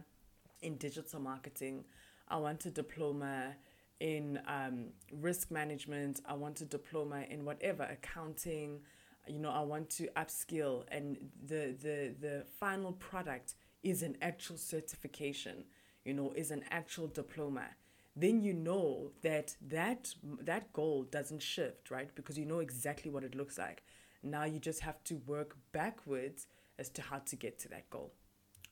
in 0.60 0.76
digital 0.76 1.20
marketing, 1.20 1.84
I 2.28 2.36
want 2.36 2.64
a 2.64 2.70
diploma 2.70 3.56
in 3.98 4.40
um, 4.46 4.86
risk 5.12 5.50
management, 5.50 6.20
I 6.24 6.34
want 6.34 6.60
a 6.60 6.64
diploma 6.64 7.24
in 7.28 7.44
whatever, 7.44 7.84
accounting, 7.84 8.80
you 9.26 9.38
know, 9.38 9.50
I 9.50 9.60
want 9.62 9.90
to 9.90 10.08
upskill, 10.16 10.84
and 10.90 11.16
the, 11.44 11.76
the, 11.80 12.14
the 12.20 12.44
final 12.58 12.92
product 12.92 13.54
is 13.82 14.02
an 14.02 14.16
actual 14.22 14.56
certification, 14.56 15.64
you 16.04 16.14
know, 16.14 16.32
is 16.36 16.50
an 16.50 16.64
actual 16.70 17.08
diploma 17.08 17.66
then 18.14 18.42
you 18.42 18.52
know 18.52 19.10
that 19.22 19.56
that 19.60 20.14
that 20.40 20.72
goal 20.72 21.04
doesn't 21.04 21.42
shift 21.42 21.90
right 21.90 22.14
because 22.14 22.38
you 22.38 22.44
know 22.44 22.58
exactly 22.58 23.10
what 23.10 23.24
it 23.24 23.34
looks 23.34 23.58
like 23.58 23.82
now 24.22 24.44
you 24.44 24.58
just 24.58 24.80
have 24.80 25.02
to 25.04 25.16
work 25.26 25.56
backwards 25.72 26.46
as 26.78 26.88
to 26.88 27.02
how 27.02 27.18
to 27.18 27.36
get 27.36 27.58
to 27.58 27.68
that 27.68 27.88
goal 27.90 28.12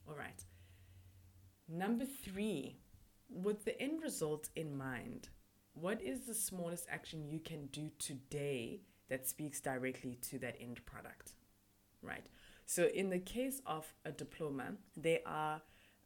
all 0.08 0.14
right 0.14 0.44
number 1.68 2.04
3 2.04 2.76
with 3.28 3.64
the 3.64 3.80
end 3.80 4.02
result 4.02 4.48
in 4.56 4.76
mind 4.76 5.28
what 5.74 6.02
is 6.02 6.26
the 6.26 6.34
smallest 6.34 6.86
action 6.90 7.28
you 7.28 7.38
can 7.38 7.66
do 7.66 7.90
today 7.98 8.80
that 9.08 9.28
speaks 9.28 9.60
directly 9.60 10.18
to 10.22 10.38
that 10.38 10.56
end 10.60 10.84
product? 10.86 11.32
Right. 12.02 12.24
So, 12.64 12.88
in 12.94 13.10
the 13.10 13.18
case 13.18 13.60
of 13.66 13.92
a 14.04 14.12
diploma, 14.12 14.74
there 14.96 15.20
are 15.26 15.60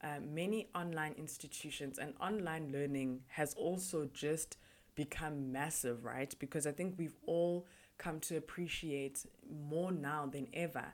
uh, 0.04 0.20
many 0.20 0.68
online 0.74 1.14
institutions, 1.16 1.98
and 1.98 2.12
online 2.20 2.70
learning 2.70 3.22
has 3.28 3.54
also 3.54 4.08
just 4.12 4.58
become 4.94 5.50
massive, 5.50 6.04
right? 6.04 6.34
Because 6.38 6.66
I 6.66 6.72
think 6.72 6.96
we've 6.98 7.16
all 7.26 7.66
come 7.96 8.20
to 8.20 8.36
appreciate 8.36 9.24
more 9.50 9.92
now 9.92 10.26
than 10.26 10.48
ever 10.52 10.84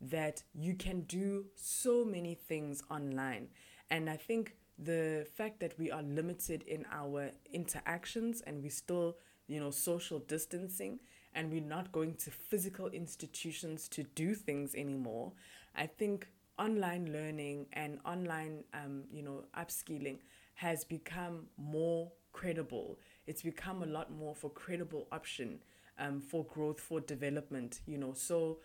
that 0.00 0.42
you 0.54 0.74
can 0.74 1.00
do 1.02 1.46
so 1.54 2.04
many 2.04 2.34
things 2.34 2.82
online. 2.90 3.48
And 3.90 4.08
I 4.10 4.16
think 4.16 4.56
the 4.78 5.26
fact 5.34 5.60
that 5.60 5.78
we 5.78 5.90
are 5.90 6.02
limited 6.02 6.62
in 6.62 6.84
our 6.92 7.30
interactions 7.52 8.42
and 8.42 8.62
we 8.62 8.68
still, 8.68 9.16
you 9.46 9.58
know, 9.58 9.70
social 9.70 10.18
distancing 10.20 11.00
and 11.34 11.50
we're 11.50 11.60
not 11.60 11.90
going 11.90 12.14
to 12.14 12.30
physical 12.30 12.88
institutions 12.88 13.88
to 13.88 14.02
do 14.02 14.34
things 14.34 14.74
anymore, 14.74 15.32
I 15.74 15.86
think 15.86 16.28
online 16.58 17.12
learning 17.12 17.66
and 17.72 17.98
online, 18.04 18.64
um, 18.74 19.04
you 19.12 19.22
know, 19.22 19.44
upskilling 19.56 20.18
has 20.54 20.84
become 20.84 21.46
more 21.56 22.10
credible. 22.32 22.98
It's 23.26 23.42
become 23.42 23.82
a 23.82 23.86
lot 23.86 24.10
more 24.12 24.34
for 24.34 24.50
credible 24.50 25.06
option 25.12 25.60
um, 25.98 26.20
for 26.20 26.44
growth, 26.44 26.80
for 26.80 27.00
development, 27.00 27.80
you 27.86 27.98
know. 27.98 28.12
So 28.12 28.58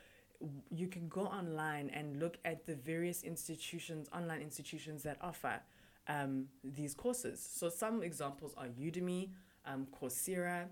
you 0.70 0.88
can 0.88 1.08
go 1.08 1.22
online 1.22 1.90
and 1.94 2.20
look 2.20 2.38
at 2.46 2.66
the 2.66 2.76
various 2.76 3.24
institutions, 3.24 4.08
online 4.14 4.42
institutions 4.42 5.04
that 5.04 5.18
offer 5.22 5.62
um, 6.08 6.48
these 6.64 6.94
courses. 6.94 7.48
So 7.54 7.70
some 7.70 8.04
examples 8.04 8.54
are 8.58 8.68
Udemy, 8.68 9.30
um, 9.66 9.88
Coursera. 10.00 10.68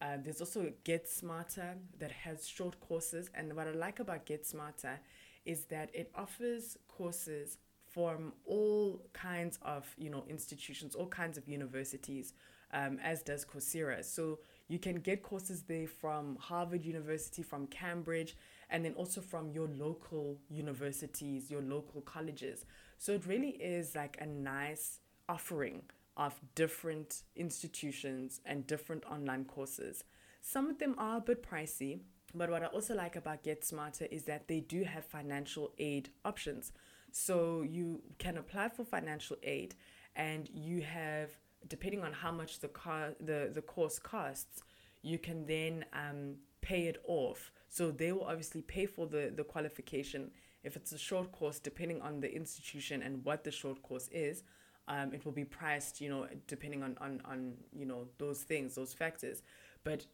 Uh, 0.00 0.18
there's 0.22 0.40
also 0.40 0.70
GetSmarter 0.84 1.74
that 1.98 2.12
has 2.12 2.46
short 2.46 2.78
courses. 2.80 3.30
And 3.34 3.54
what 3.54 3.66
I 3.66 3.72
like 3.72 3.98
about 3.98 4.26
GetSmarter 4.26 4.98
is 5.46 5.64
that 5.66 5.90
it 5.94 6.10
offers 6.14 6.76
courses 6.88 7.58
from 7.86 8.34
all 8.44 9.00
kinds 9.14 9.58
of 9.62 9.86
you 9.96 10.10
know 10.10 10.24
institutions, 10.28 10.94
all 10.94 11.06
kinds 11.06 11.38
of 11.38 11.48
universities, 11.48 12.34
um, 12.72 12.98
as 13.02 13.22
does 13.22 13.44
Coursera. 13.44 14.04
So 14.04 14.40
you 14.68 14.78
can 14.78 14.96
get 14.96 15.22
courses 15.22 15.62
there 15.62 15.86
from 15.86 16.36
Harvard 16.40 16.84
University, 16.84 17.42
from 17.42 17.66
Cambridge, 17.68 18.36
and 18.68 18.84
then 18.84 18.92
also 18.94 19.20
from 19.20 19.50
your 19.50 19.68
local 19.68 20.38
universities, 20.50 21.50
your 21.50 21.62
local 21.62 22.02
colleges. 22.02 22.66
So 22.98 23.12
it 23.12 23.26
really 23.26 23.50
is 23.50 23.94
like 23.94 24.18
a 24.20 24.26
nice 24.26 24.98
offering 25.28 25.82
of 26.16 26.34
different 26.54 27.22
institutions 27.36 28.40
and 28.44 28.66
different 28.66 29.04
online 29.06 29.44
courses. 29.44 30.04
Some 30.40 30.70
of 30.70 30.78
them 30.78 30.94
are 30.98 31.18
a 31.18 31.20
bit 31.20 31.42
pricey, 31.42 32.00
but 32.34 32.50
what 32.50 32.62
I 32.62 32.66
also 32.66 32.94
like 32.94 33.16
about 33.16 33.44
GetSmarter 33.44 34.08
is 34.10 34.24
that 34.24 34.48
they 34.48 34.60
do 34.60 34.84
have 34.84 35.04
financial 35.04 35.72
aid 35.78 36.10
options. 36.24 36.72
So 37.12 37.62
you 37.62 38.02
can 38.18 38.36
apply 38.36 38.68
for 38.68 38.84
financial 38.84 39.36
aid 39.42 39.74
and 40.14 40.48
you 40.52 40.82
have 40.82 41.30
depending 41.68 42.02
on 42.02 42.12
how 42.12 42.30
much 42.30 42.60
the 42.60 42.68
car 42.68 43.14
the, 43.20 43.50
the 43.52 43.62
course 43.62 43.98
costs, 43.98 44.62
you 45.02 45.18
can 45.18 45.46
then 45.46 45.84
um, 45.92 46.36
pay 46.60 46.86
it 46.86 47.02
off. 47.06 47.52
So 47.68 47.90
they 47.90 48.12
will 48.12 48.24
obviously 48.24 48.62
pay 48.62 48.86
for 48.86 49.06
the, 49.06 49.32
the 49.34 49.44
qualification. 49.44 50.30
If 50.62 50.76
it's 50.76 50.92
a 50.92 50.98
short 50.98 51.32
course, 51.32 51.58
depending 51.58 52.00
on 52.02 52.20
the 52.20 52.34
institution 52.34 53.02
and 53.02 53.24
what 53.24 53.44
the 53.44 53.50
short 53.50 53.82
course 53.82 54.08
is, 54.12 54.42
um, 54.88 55.12
it 55.12 55.24
will 55.24 55.32
be 55.32 55.44
priced, 55.44 56.00
you 56.00 56.08
know, 56.08 56.26
depending 56.46 56.82
on, 56.82 56.96
on, 57.00 57.20
on, 57.24 57.54
you 57.72 57.86
know, 57.86 58.06
those 58.18 58.42
things, 58.42 58.74
those 58.74 58.92
factors. 58.92 59.42
But 59.84 60.06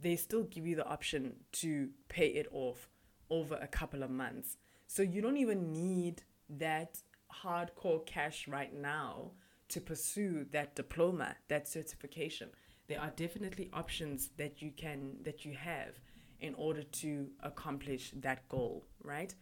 they 0.00 0.16
still 0.16 0.44
give 0.44 0.66
you 0.66 0.76
the 0.76 0.86
option 0.86 1.34
to 1.52 1.90
pay 2.08 2.28
it 2.28 2.46
off 2.52 2.88
over 3.30 3.56
a 3.60 3.66
couple 3.66 4.02
of 4.02 4.10
months. 4.10 4.56
So 4.86 5.02
you 5.02 5.20
don't 5.20 5.36
even 5.36 5.72
need 5.72 6.22
that 6.48 6.98
hardcore 7.42 8.04
cash 8.06 8.46
right 8.46 8.72
now 8.72 9.32
to 9.68 9.80
pursue 9.80 10.46
that 10.52 10.74
diploma, 10.76 11.36
that 11.48 11.66
certification. 11.68 12.50
There 12.86 13.00
are 13.00 13.12
definitely 13.16 13.70
options 13.72 14.30
that 14.36 14.60
you 14.60 14.70
can 14.76 15.16
that 15.22 15.44
you 15.44 15.54
have 15.54 15.98
in 16.40 16.54
order 16.54 16.82
to 16.82 17.28
accomplish 17.42 18.12
that 18.16 18.46
goal, 18.48 18.84
right? 19.02 19.34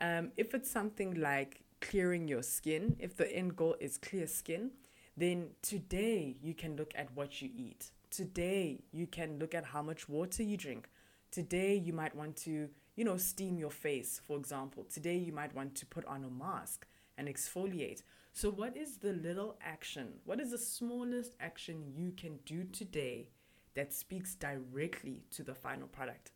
Um, 0.00 0.32
if 0.36 0.54
it's 0.54 0.70
something 0.70 1.14
like 1.14 1.62
clearing 1.80 2.26
your 2.26 2.42
skin, 2.42 2.96
if 2.98 3.16
the 3.16 3.30
end 3.30 3.56
goal 3.56 3.76
is 3.80 3.98
clear 3.98 4.26
skin, 4.26 4.70
then 5.16 5.50
today 5.62 6.36
you 6.40 6.54
can 6.54 6.76
look 6.76 6.92
at 6.94 7.14
what 7.14 7.42
you 7.42 7.50
eat. 7.54 7.90
Today 8.16 8.78
you 8.92 9.06
can 9.06 9.38
look 9.38 9.54
at 9.54 9.66
how 9.66 9.82
much 9.82 10.08
water 10.08 10.42
you 10.42 10.56
drink. 10.56 10.88
Today 11.30 11.76
you 11.76 11.92
might 11.92 12.14
want 12.14 12.34
to, 12.44 12.70
you 12.94 13.04
know, 13.04 13.18
steam 13.18 13.58
your 13.58 13.70
face, 13.70 14.22
for 14.26 14.38
example. 14.38 14.84
Today 14.84 15.18
you 15.18 15.34
might 15.34 15.54
want 15.54 15.74
to 15.74 15.84
put 15.84 16.06
on 16.06 16.24
a 16.24 16.30
mask 16.30 16.86
and 17.18 17.28
exfoliate. 17.28 18.04
So, 18.32 18.50
what 18.50 18.74
is 18.74 18.96
the 18.96 19.12
little 19.12 19.58
action? 19.62 20.14
What 20.24 20.40
is 20.40 20.52
the 20.52 20.56
smallest 20.56 21.34
action 21.40 21.92
you 21.94 22.10
can 22.16 22.38
do 22.46 22.64
today 22.64 23.28
that 23.74 23.92
speaks 23.92 24.34
directly 24.34 25.24
to 25.32 25.42
the 25.42 25.54
final 25.54 25.86
product? 25.86 26.32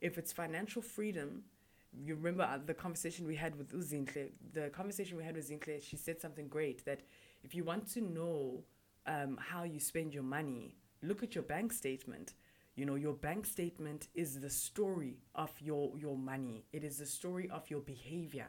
If 0.00 0.18
it's 0.18 0.32
financial 0.32 0.82
freedom, 0.82 1.44
you 1.92 2.16
remember 2.16 2.42
uh, 2.42 2.58
the 2.66 2.74
conversation 2.74 3.24
we 3.24 3.36
had 3.36 3.54
with 3.54 3.72
Uzinhle, 3.72 4.30
the 4.52 4.68
conversation 4.70 5.16
we 5.16 5.22
had 5.22 5.36
with 5.36 5.48
Zinhle, 5.48 5.80
she 5.80 5.96
said 5.96 6.20
something 6.20 6.48
great 6.48 6.84
that 6.86 7.02
if 7.44 7.54
you 7.54 7.62
want 7.62 7.86
to 7.92 8.00
know 8.00 8.64
um, 9.06 9.38
how 9.40 9.62
you 9.62 9.78
spend 9.78 10.12
your 10.12 10.24
money, 10.24 10.74
look 11.02 11.22
at 11.22 11.34
your 11.34 11.44
bank 11.44 11.72
statement. 11.72 12.34
You 12.76 12.86
know, 12.86 12.94
your 12.94 13.14
bank 13.14 13.46
statement 13.46 14.08
is 14.14 14.40
the 14.40 14.50
story 14.50 15.18
of 15.34 15.50
your, 15.60 15.96
your 15.98 16.16
money. 16.16 16.64
It 16.72 16.84
is 16.84 16.98
the 16.98 17.06
story 17.06 17.48
of 17.50 17.68
your 17.68 17.80
behavior 17.80 18.46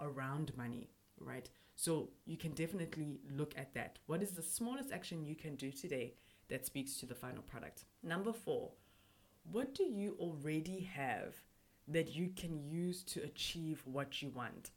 around 0.00 0.56
money, 0.56 0.88
right? 1.20 1.48
So 1.76 2.08
you 2.26 2.36
can 2.36 2.52
definitely 2.52 3.20
look 3.30 3.54
at 3.56 3.74
that. 3.74 3.98
What 4.06 4.22
is 4.22 4.32
the 4.32 4.42
smallest 4.42 4.90
action 4.90 5.24
you 5.24 5.36
can 5.36 5.54
do 5.54 5.70
today 5.70 6.14
that 6.48 6.66
speaks 6.66 6.96
to 6.96 7.06
the 7.06 7.14
final 7.14 7.42
product? 7.42 7.84
Number 8.02 8.32
four, 8.32 8.72
what 9.50 9.74
do 9.74 9.84
you 9.84 10.16
already 10.18 10.80
have 10.80 11.34
that 11.86 12.14
you 12.14 12.30
can 12.34 12.58
use 12.68 13.02
to 13.04 13.22
achieve 13.22 13.82
what 13.84 14.20
you 14.20 14.30
want? 14.30 14.70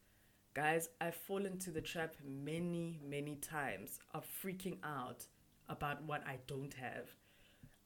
Guys, 0.53 0.89
I've 0.99 1.15
fallen 1.15 1.57
to 1.59 1.71
the 1.71 1.81
trap 1.81 2.15
many, 2.23 2.99
many 3.07 3.35
times 3.35 3.99
of 4.13 4.25
freaking 4.43 4.77
out 4.83 5.25
about 5.71 6.03
what 6.03 6.21
I 6.27 6.37
don't 6.45 6.73
have. 6.75 7.07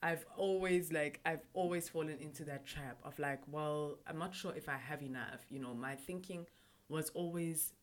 I've 0.03 0.25
always 0.35 0.91
like 0.91 1.19
I've 1.25 1.45
always 1.53 1.87
fallen 1.87 2.17
into 2.19 2.43
that 2.45 2.65
trap 2.65 2.99
of 3.03 3.17
like, 3.17 3.41
well, 3.47 3.99
I'm 4.05 4.19
not 4.19 4.35
sure 4.35 4.53
if 4.55 4.67
I 4.67 4.77
have 4.77 5.01
enough. 5.01 5.45
You 5.49 5.59
know, 5.59 5.73
my 5.73 5.95
thinking 5.95 6.45
was 6.89 7.09
always 7.11 7.73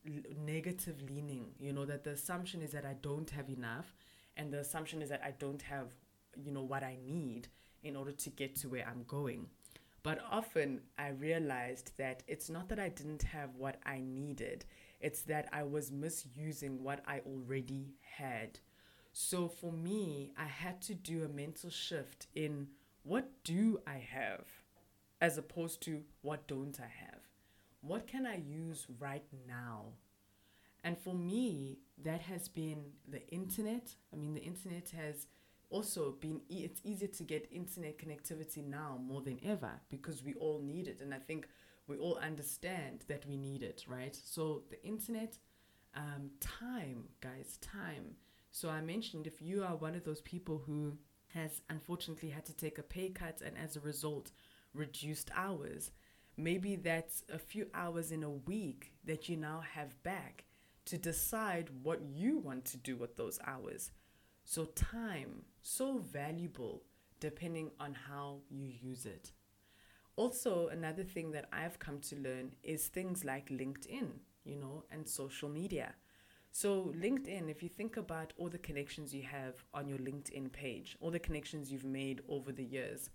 negative 0.45 1.03
leaning, 1.09 1.47
you 1.59 1.73
know, 1.73 1.85
that 1.85 2.05
the 2.05 2.11
assumption 2.11 2.63
is 2.63 2.71
that 2.73 2.85
I 2.85 2.95
don't 3.01 3.29
have 3.31 3.49
enough 3.49 3.95
and 4.37 4.53
the 4.53 4.61
assumption 4.61 5.03
is 5.03 5.09
that 5.09 5.23
I 5.25 5.33
don't 5.39 5.63
have, 5.63 5.89
you 6.37 6.53
know, 6.53 6.63
what 6.63 6.83
I 6.83 6.99
need 7.05 7.49
in 7.83 7.97
order 7.97 8.13
to 8.13 8.31
get 8.31 8.55
to 8.57 8.69
where 8.69 8.87
I'm 8.87 9.05
going. 9.09 9.47
But 10.03 10.19
often 10.31 10.81
I 10.99 11.09
realized 11.11 11.93
that 11.97 12.23
it's 12.27 12.51
not 12.51 12.69
that 12.69 12.79
I 12.79 12.89
didn't 12.89 13.23
have 13.23 13.57
what 13.57 13.77
I 13.87 14.01
needed, 14.05 14.65
it's 15.01 15.23
that 15.23 15.49
I 15.53 15.63
was 15.65 15.91
misusing 15.91 16.83
what 16.83 17.03
I 17.07 17.21
already 17.21 17.95
had. 18.01 18.59
So 19.12 19.49
for 19.49 19.73
me, 19.73 20.33
I 20.37 20.47
had 20.47 20.81
to 20.83 20.95
do 20.95 21.25
a 21.25 21.28
mental 21.28 21.71
shift 21.71 22.26
in 22.35 22.69
what 23.02 23.28
do 23.45 23.81
I 23.87 23.99
have 23.99 24.47
as 25.21 25.38
opposed 25.38 25.83
to 25.83 26.02
what 26.23 26.47
don't 26.47 26.78
I 26.81 26.88
have 27.07 27.21
what 27.83 28.07
can 28.07 28.26
I 28.26 28.37
use 28.37 28.87
right 29.00 29.25
now? 29.49 29.87
And 30.85 30.99
for 30.99 31.14
me, 31.14 31.78
that 32.02 32.23
has 32.23 32.49
been 32.49 32.85
the 33.09 33.26
internet. 33.31 33.95
I 34.12 34.16
mean, 34.16 34.35
the 34.35 34.42
internet 34.42 34.90
has 34.90 35.26
also 35.71 36.12
been, 36.21 36.40
e- 36.49 36.64
it's 36.64 36.81
easier 36.85 37.09
to 37.09 37.23
get 37.23 37.49
internet 37.52 37.99
connectivity 37.99 38.64
now 38.66 38.99
more 39.02 39.21
than 39.23 39.38
ever 39.45 39.71
because 39.90 40.23
we 40.25 40.35
all 40.35 40.61
need 40.61 40.88
it. 40.88 41.00
And 41.00 41.14
I 41.14 41.19
think 41.19 41.49
we 41.87 41.97
all 41.99 42.16
understand 42.19 43.04
that 43.09 43.26
we 43.26 43.37
need 43.37 43.62
it, 43.62 43.85
right? 43.88 44.16
So 44.25 44.62
the 44.71 44.85
internet, 44.85 45.38
um, 45.95 46.31
time, 46.40 47.04
guys, 47.21 47.59
time. 47.61 48.16
So 48.53 48.69
I 48.69 48.81
mentioned 48.81 49.27
if 49.27 49.43
you 49.43 49.65
are 49.65 49.75
one 49.75 49.97
of 49.97 50.05
those 50.05 50.21
people 50.21 50.63
who 50.65 50.97
has 51.35 51.63
unfortunately 51.69 52.31
had 52.31 52.45
to 52.47 52.57
take 52.57 52.79
a 52.79 52.83
pay 52.83 53.09
cut 53.09 53.41
and 53.45 53.57
as 53.59 53.75
a 53.77 53.81
result 53.81 54.31
reduced 54.75 55.31
hours, 55.35 55.91
Maybe 56.37 56.77
that's 56.77 57.25
a 57.33 57.39
few 57.39 57.67
hours 57.75 58.11
in 58.11 58.23
a 58.23 58.31
week 58.31 58.93
that 59.05 59.29
you 59.29 59.37
now 59.37 59.61
have 59.75 60.03
back 60.03 60.45
to 60.87 60.97
decide 60.97 61.69
what 61.83 62.01
you 62.03 62.39
want 62.39 62.65
to 62.67 62.77
do 62.79 62.97
with 62.97 63.17
those 63.17 63.39
hours. 63.47 63.91
So, 64.45 64.65
time, 64.65 65.43
so 65.61 65.99
valuable 65.99 66.83
depending 67.21 67.71
on 67.79 67.95
how 68.09 68.41
you 68.49 68.67
use 68.83 69.07
it. 69.07 69.33
Also, 70.17 70.69
another 70.69 71.05
thing 71.05 71.31
that 71.33 71.49
I've 71.53 71.79
come 71.79 72.01
to 72.01 72.17
learn 72.17 72.53
is 72.63 72.87
things 72.89 73.25
like 73.25 73.49
LinkedIn, 73.51 74.09
you 74.45 74.57
know, 74.57 74.85
and 74.91 75.09
social 75.09 75.49
media. 75.49 75.95
So, 76.55 76.93
LinkedIn, 76.95 77.49
if 77.49 77.63
you 77.63 77.71
think 77.71 77.97
about 77.97 78.35
all 78.37 78.51
the 78.51 78.59
connections 78.59 79.15
you 79.15 79.23
have 79.23 79.65
on 79.73 79.89
your 79.89 79.97
LinkedIn 79.97 80.53
page, 80.53 80.99
all 81.01 81.11
the 81.11 81.19
connections 81.19 81.73
you've 81.73 81.83
made 81.83 82.21
over 82.29 82.53
the 82.53 82.63
years, 82.63 83.09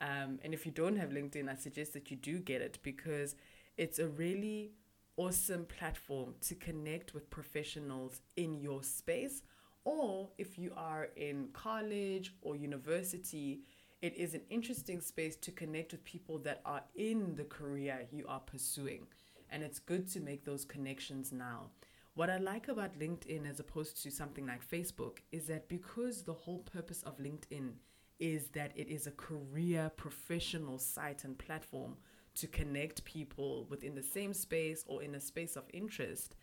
um, 0.00 0.38
and 0.44 0.54
if 0.54 0.64
you 0.64 0.70
don't 0.70 0.94
have 0.94 1.10
LinkedIn, 1.10 1.50
I 1.50 1.56
suggest 1.56 1.94
that 1.94 2.12
you 2.12 2.16
do 2.16 2.38
get 2.38 2.62
it 2.62 2.78
because 2.84 3.34
it's 3.76 3.98
a 3.98 4.06
really 4.06 4.70
awesome 5.16 5.64
platform 5.64 6.34
to 6.42 6.54
connect 6.54 7.12
with 7.12 7.28
professionals 7.28 8.20
in 8.36 8.54
your 8.60 8.84
space. 8.84 9.42
Or 9.84 10.30
if 10.38 10.56
you 10.56 10.72
are 10.76 11.08
in 11.16 11.48
college 11.52 12.34
or 12.40 12.54
university, 12.54 13.62
it 14.00 14.14
is 14.14 14.34
an 14.34 14.42
interesting 14.48 15.00
space 15.00 15.34
to 15.38 15.50
connect 15.50 15.90
with 15.90 16.04
people 16.04 16.38
that 16.38 16.60
are 16.64 16.84
in 16.94 17.34
the 17.34 17.44
career 17.44 18.06
you 18.12 18.26
are 18.28 18.40
pursuing. 18.40 19.08
And 19.50 19.64
it's 19.64 19.80
good 19.80 20.08
to 20.12 20.20
make 20.20 20.44
those 20.44 20.64
connections 20.64 21.32
now. 21.32 21.70
What 22.16 22.30
I 22.30 22.38
like 22.38 22.68
about 22.68 22.98
LinkedIn 22.98 23.46
as 23.46 23.60
opposed 23.60 24.02
to 24.02 24.10
something 24.10 24.46
like 24.46 24.66
Facebook 24.66 25.18
is 25.32 25.48
that 25.48 25.68
because 25.68 26.22
the 26.22 26.32
whole 26.32 26.60
purpose 26.60 27.02
of 27.02 27.18
LinkedIn 27.18 27.72
is 28.18 28.48
that 28.54 28.72
it 28.74 28.88
is 28.88 29.06
a 29.06 29.10
career 29.10 29.90
professional 29.96 30.78
site 30.78 31.24
and 31.24 31.36
platform 31.36 31.94
to 32.36 32.46
connect 32.46 33.04
people 33.04 33.66
within 33.68 33.94
the 33.94 34.02
same 34.02 34.32
space 34.32 34.82
or 34.86 35.02
in 35.02 35.14
a 35.16 35.20
space 35.20 35.56
of 35.56 35.64
interest. 35.74 36.36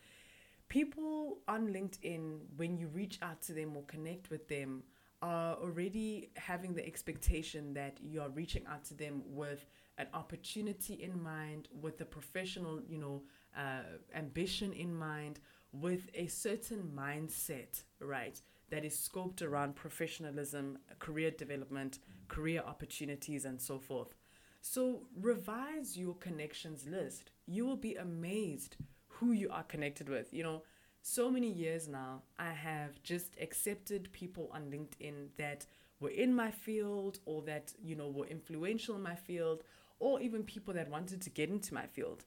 People 0.69 1.39
on 1.47 1.69
LinkedIn, 1.69 2.41
when 2.55 2.77
you 2.77 2.85
reach 2.89 3.17
out 3.23 3.41
to 3.41 3.53
them 3.53 3.75
or 3.75 3.81
connect 3.85 4.29
with 4.29 4.47
them, 4.47 4.83
are 5.23 5.55
already 5.55 6.29
having 6.35 6.75
the 6.75 6.85
expectation 6.85 7.73
that 7.73 7.97
you 7.99 8.21
are 8.21 8.29
reaching 8.29 8.63
out 8.67 8.83
to 8.83 8.93
them 8.93 9.23
with 9.25 9.65
an 9.97 10.07
opportunity 10.13 10.95
in 11.01 11.19
mind, 11.23 11.69
with 11.81 11.99
a 12.01 12.05
professional, 12.05 12.81
you 12.87 12.97
know, 12.97 13.23
uh, 13.57 13.83
ambition 14.15 14.73
in 14.73 14.93
mind, 14.93 15.39
with 15.73 16.09
a 16.13 16.27
certain 16.27 16.91
mindset, 16.95 17.83
right, 17.99 18.39
that 18.69 18.85
is 18.85 18.95
scoped 18.95 19.41
around 19.41 19.75
professionalism, 19.75 20.77
career 20.99 21.31
development, 21.31 21.99
career 22.27 22.63
opportunities, 22.65 23.45
and 23.45 23.59
so 23.59 23.79
forth. 23.79 24.13
So 24.61 25.01
revise 25.19 25.97
your 25.97 26.15
connections 26.15 26.87
list. 26.87 27.31
You 27.45 27.65
will 27.65 27.75
be 27.75 27.95
amazed 27.95 28.77
who 29.07 29.31
you 29.31 29.49
are 29.49 29.63
connected 29.63 30.09
with. 30.09 30.33
You 30.33 30.43
know, 30.43 30.63
so 31.01 31.29
many 31.29 31.51
years 31.51 31.87
now, 31.87 32.21
I 32.39 32.51
have 32.51 33.03
just 33.03 33.35
accepted 33.41 34.11
people 34.13 34.49
on 34.53 34.71
LinkedIn 34.71 35.29
that 35.37 35.65
were 35.99 36.09
in 36.09 36.33
my 36.33 36.51
field 36.51 37.19
or 37.25 37.41
that, 37.43 37.73
you 37.83 37.95
know, 37.95 38.09
were 38.09 38.27
influential 38.27 38.95
in 38.95 39.01
my 39.01 39.15
field 39.15 39.63
or 39.99 40.21
even 40.21 40.43
people 40.43 40.73
that 40.75 40.89
wanted 40.89 41.21
to 41.21 41.29
get 41.29 41.49
into 41.49 41.73
my 41.73 41.85
field 41.85 42.25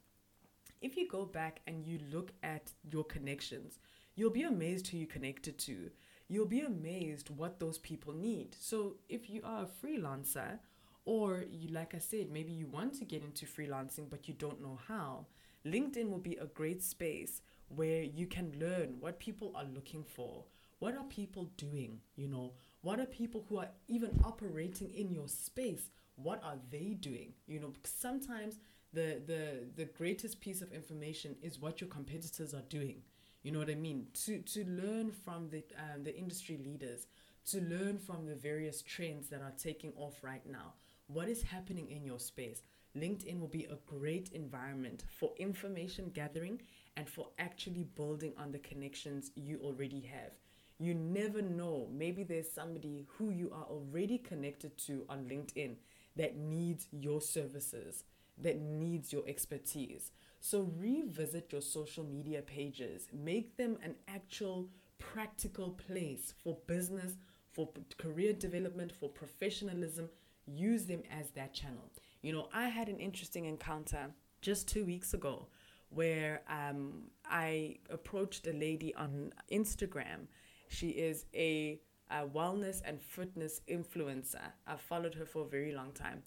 if 0.86 0.96
you 0.96 1.08
go 1.08 1.24
back 1.24 1.60
and 1.66 1.84
you 1.84 1.98
look 2.12 2.30
at 2.44 2.72
your 2.88 3.02
connections, 3.02 3.80
you'll 4.14 4.30
be 4.30 4.44
amazed 4.44 4.86
who 4.86 4.98
you 4.98 5.06
connected 5.06 5.58
to. 5.58 5.90
You'll 6.28 6.46
be 6.46 6.60
amazed 6.60 7.28
what 7.30 7.58
those 7.58 7.78
people 7.78 8.12
need. 8.14 8.56
So 8.60 8.94
if 9.08 9.28
you 9.28 9.40
are 9.42 9.64
a 9.64 9.86
freelancer, 9.86 10.60
or 11.04 11.44
you 11.50 11.70
like 11.70 11.94
I 11.96 11.98
said, 11.98 12.30
maybe 12.30 12.52
you 12.52 12.68
want 12.68 12.94
to 12.98 13.04
get 13.04 13.24
into 13.24 13.46
freelancing 13.46 14.08
but 14.08 14.28
you 14.28 14.34
don't 14.34 14.62
know 14.62 14.78
how, 14.86 15.26
LinkedIn 15.64 16.08
will 16.08 16.18
be 16.30 16.36
a 16.36 16.46
great 16.46 16.84
space 16.84 17.42
where 17.68 18.02
you 18.02 18.26
can 18.28 18.52
learn 18.60 18.96
what 19.00 19.18
people 19.18 19.52
are 19.56 19.66
looking 19.74 20.04
for. 20.04 20.44
What 20.78 20.94
are 20.94 21.04
people 21.04 21.50
doing? 21.56 21.98
You 22.14 22.28
know, 22.28 22.52
what 22.82 23.00
are 23.00 23.06
people 23.06 23.44
who 23.48 23.58
are 23.58 23.70
even 23.88 24.20
operating 24.24 24.90
in 24.94 25.10
your 25.10 25.26
space? 25.26 25.90
What 26.14 26.40
are 26.44 26.58
they 26.70 26.96
doing? 27.00 27.32
You 27.48 27.58
know, 27.58 27.72
sometimes 27.82 28.60
the 28.96 29.20
the 29.26 29.42
the 29.76 29.84
greatest 29.84 30.40
piece 30.40 30.62
of 30.62 30.72
information 30.72 31.36
is 31.42 31.60
what 31.60 31.80
your 31.80 31.90
competitors 31.90 32.54
are 32.54 32.68
doing. 32.68 33.02
You 33.42 33.52
know 33.52 33.60
what 33.60 33.70
i 33.70 33.74
mean? 33.74 34.06
To 34.24 34.38
to 34.38 34.64
learn 34.64 35.12
from 35.12 35.50
the 35.50 35.62
um, 35.84 36.02
the 36.02 36.16
industry 36.16 36.58
leaders 36.64 37.06
to 37.50 37.60
learn 37.60 37.98
from 37.98 38.26
the 38.26 38.34
various 38.34 38.82
trends 38.82 39.28
that 39.28 39.40
are 39.40 39.54
taking 39.56 39.92
off 39.96 40.24
right 40.24 40.44
now. 40.50 40.72
What 41.06 41.28
is 41.28 41.42
happening 41.42 41.88
in 41.90 42.04
your 42.04 42.18
space? 42.18 42.62
Linkedin 42.96 43.38
will 43.38 43.54
be 43.60 43.66
a 43.66 43.78
great 43.86 44.30
environment 44.32 45.04
for 45.18 45.30
information 45.38 46.10
gathering 46.12 46.60
and 46.96 47.08
for 47.08 47.28
actually 47.38 47.84
building 47.84 48.32
on 48.36 48.50
the 48.50 48.58
connections 48.58 49.30
you 49.36 49.60
already 49.62 50.00
have. 50.00 50.32
You 50.78 50.94
never 50.94 51.40
know. 51.40 51.88
Maybe 51.92 52.24
there's 52.24 52.50
somebody 52.50 53.06
who 53.16 53.30
you 53.30 53.52
are 53.52 53.64
already 53.64 54.18
connected 54.18 54.76
to 54.86 55.04
on 55.08 55.26
linkedin 55.26 55.76
that 56.16 56.36
needs 56.36 56.88
your 56.90 57.20
services 57.20 58.02
that 58.38 58.60
needs 58.60 59.12
your 59.12 59.22
expertise. 59.26 60.12
So 60.40 60.70
revisit 60.78 61.52
your 61.52 61.62
social 61.62 62.04
media 62.04 62.42
pages, 62.42 63.08
make 63.12 63.56
them 63.56 63.78
an 63.82 63.94
actual 64.08 64.68
practical 64.98 65.70
place 65.70 66.34
for 66.42 66.58
business, 66.66 67.14
for 67.52 67.68
career 67.98 68.32
development, 68.32 68.92
for 68.92 69.08
professionalism. 69.08 70.08
Use 70.46 70.84
them 70.84 71.02
as 71.10 71.30
that 71.30 71.52
channel. 71.52 71.90
You 72.22 72.32
know, 72.32 72.48
I 72.52 72.68
had 72.68 72.88
an 72.88 72.98
interesting 72.98 73.46
encounter 73.46 74.10
just 74.40 74.68
two 74.68 74.84
weeks 74.84 75.14
ago 75.14 75.48
where 75.88 76.42
um, 76.48 77.04
I 77.24 77.76
approached 77.90 78.46
a 78.46 78.52
lady 78.52 78.94
on 78.94 79.32
Instagram. 79.50 80.26
She 80.68 80.90
is 80.90 81.24
a, 81.34 81.80
a 82.10 82.26
wellness 82.26 82.82
and 82.84 83.00
fitness 83.00 83.60
influencer. 83.68 84.52
I've 84.66 84.80
followed 84.80 85.14
her 85.14 85.24
for 85.24 85.42
a 85.42 85.48
very 85.48 85.72
long 85.72 85.92
time. 85.92 86.22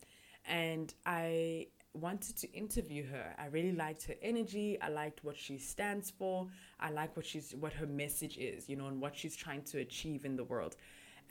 And 0.46 0.94
I 1.06 1.68
wanted 1.94 2.36
to 2.38 2.52
interview 2.54 3.06
her. 3.08 3.36
I 3.38 3.48
really 3.48 3.72
liked 3.72 4.04
her 4.04 4.16
energy. 4.22 4.80
I 4.82 4.90
liked 4.90 5.24
what 5.24 5.38
she 5.38 5.58
stands 5.58 6.10
for. 6.12 6.48
I 6.80 6.92
like 6.92 7.16
what 7.16 7.26
she's 7.26 7.56
what 7.60 7.74
her 7.74 7.88
message 7.88 8.38
is, 8.38 8.70
you 8.70 8.76
know, 8.76 8.88
and 8.88 9.02
what 9.02 9.16
she's 9.16 9.36
trying 9.36 9.64
to 9.64 9.80
achieve 9.80 10.26
in 10.26 10.36
the 10.36 10.44
world. 10.44 10.76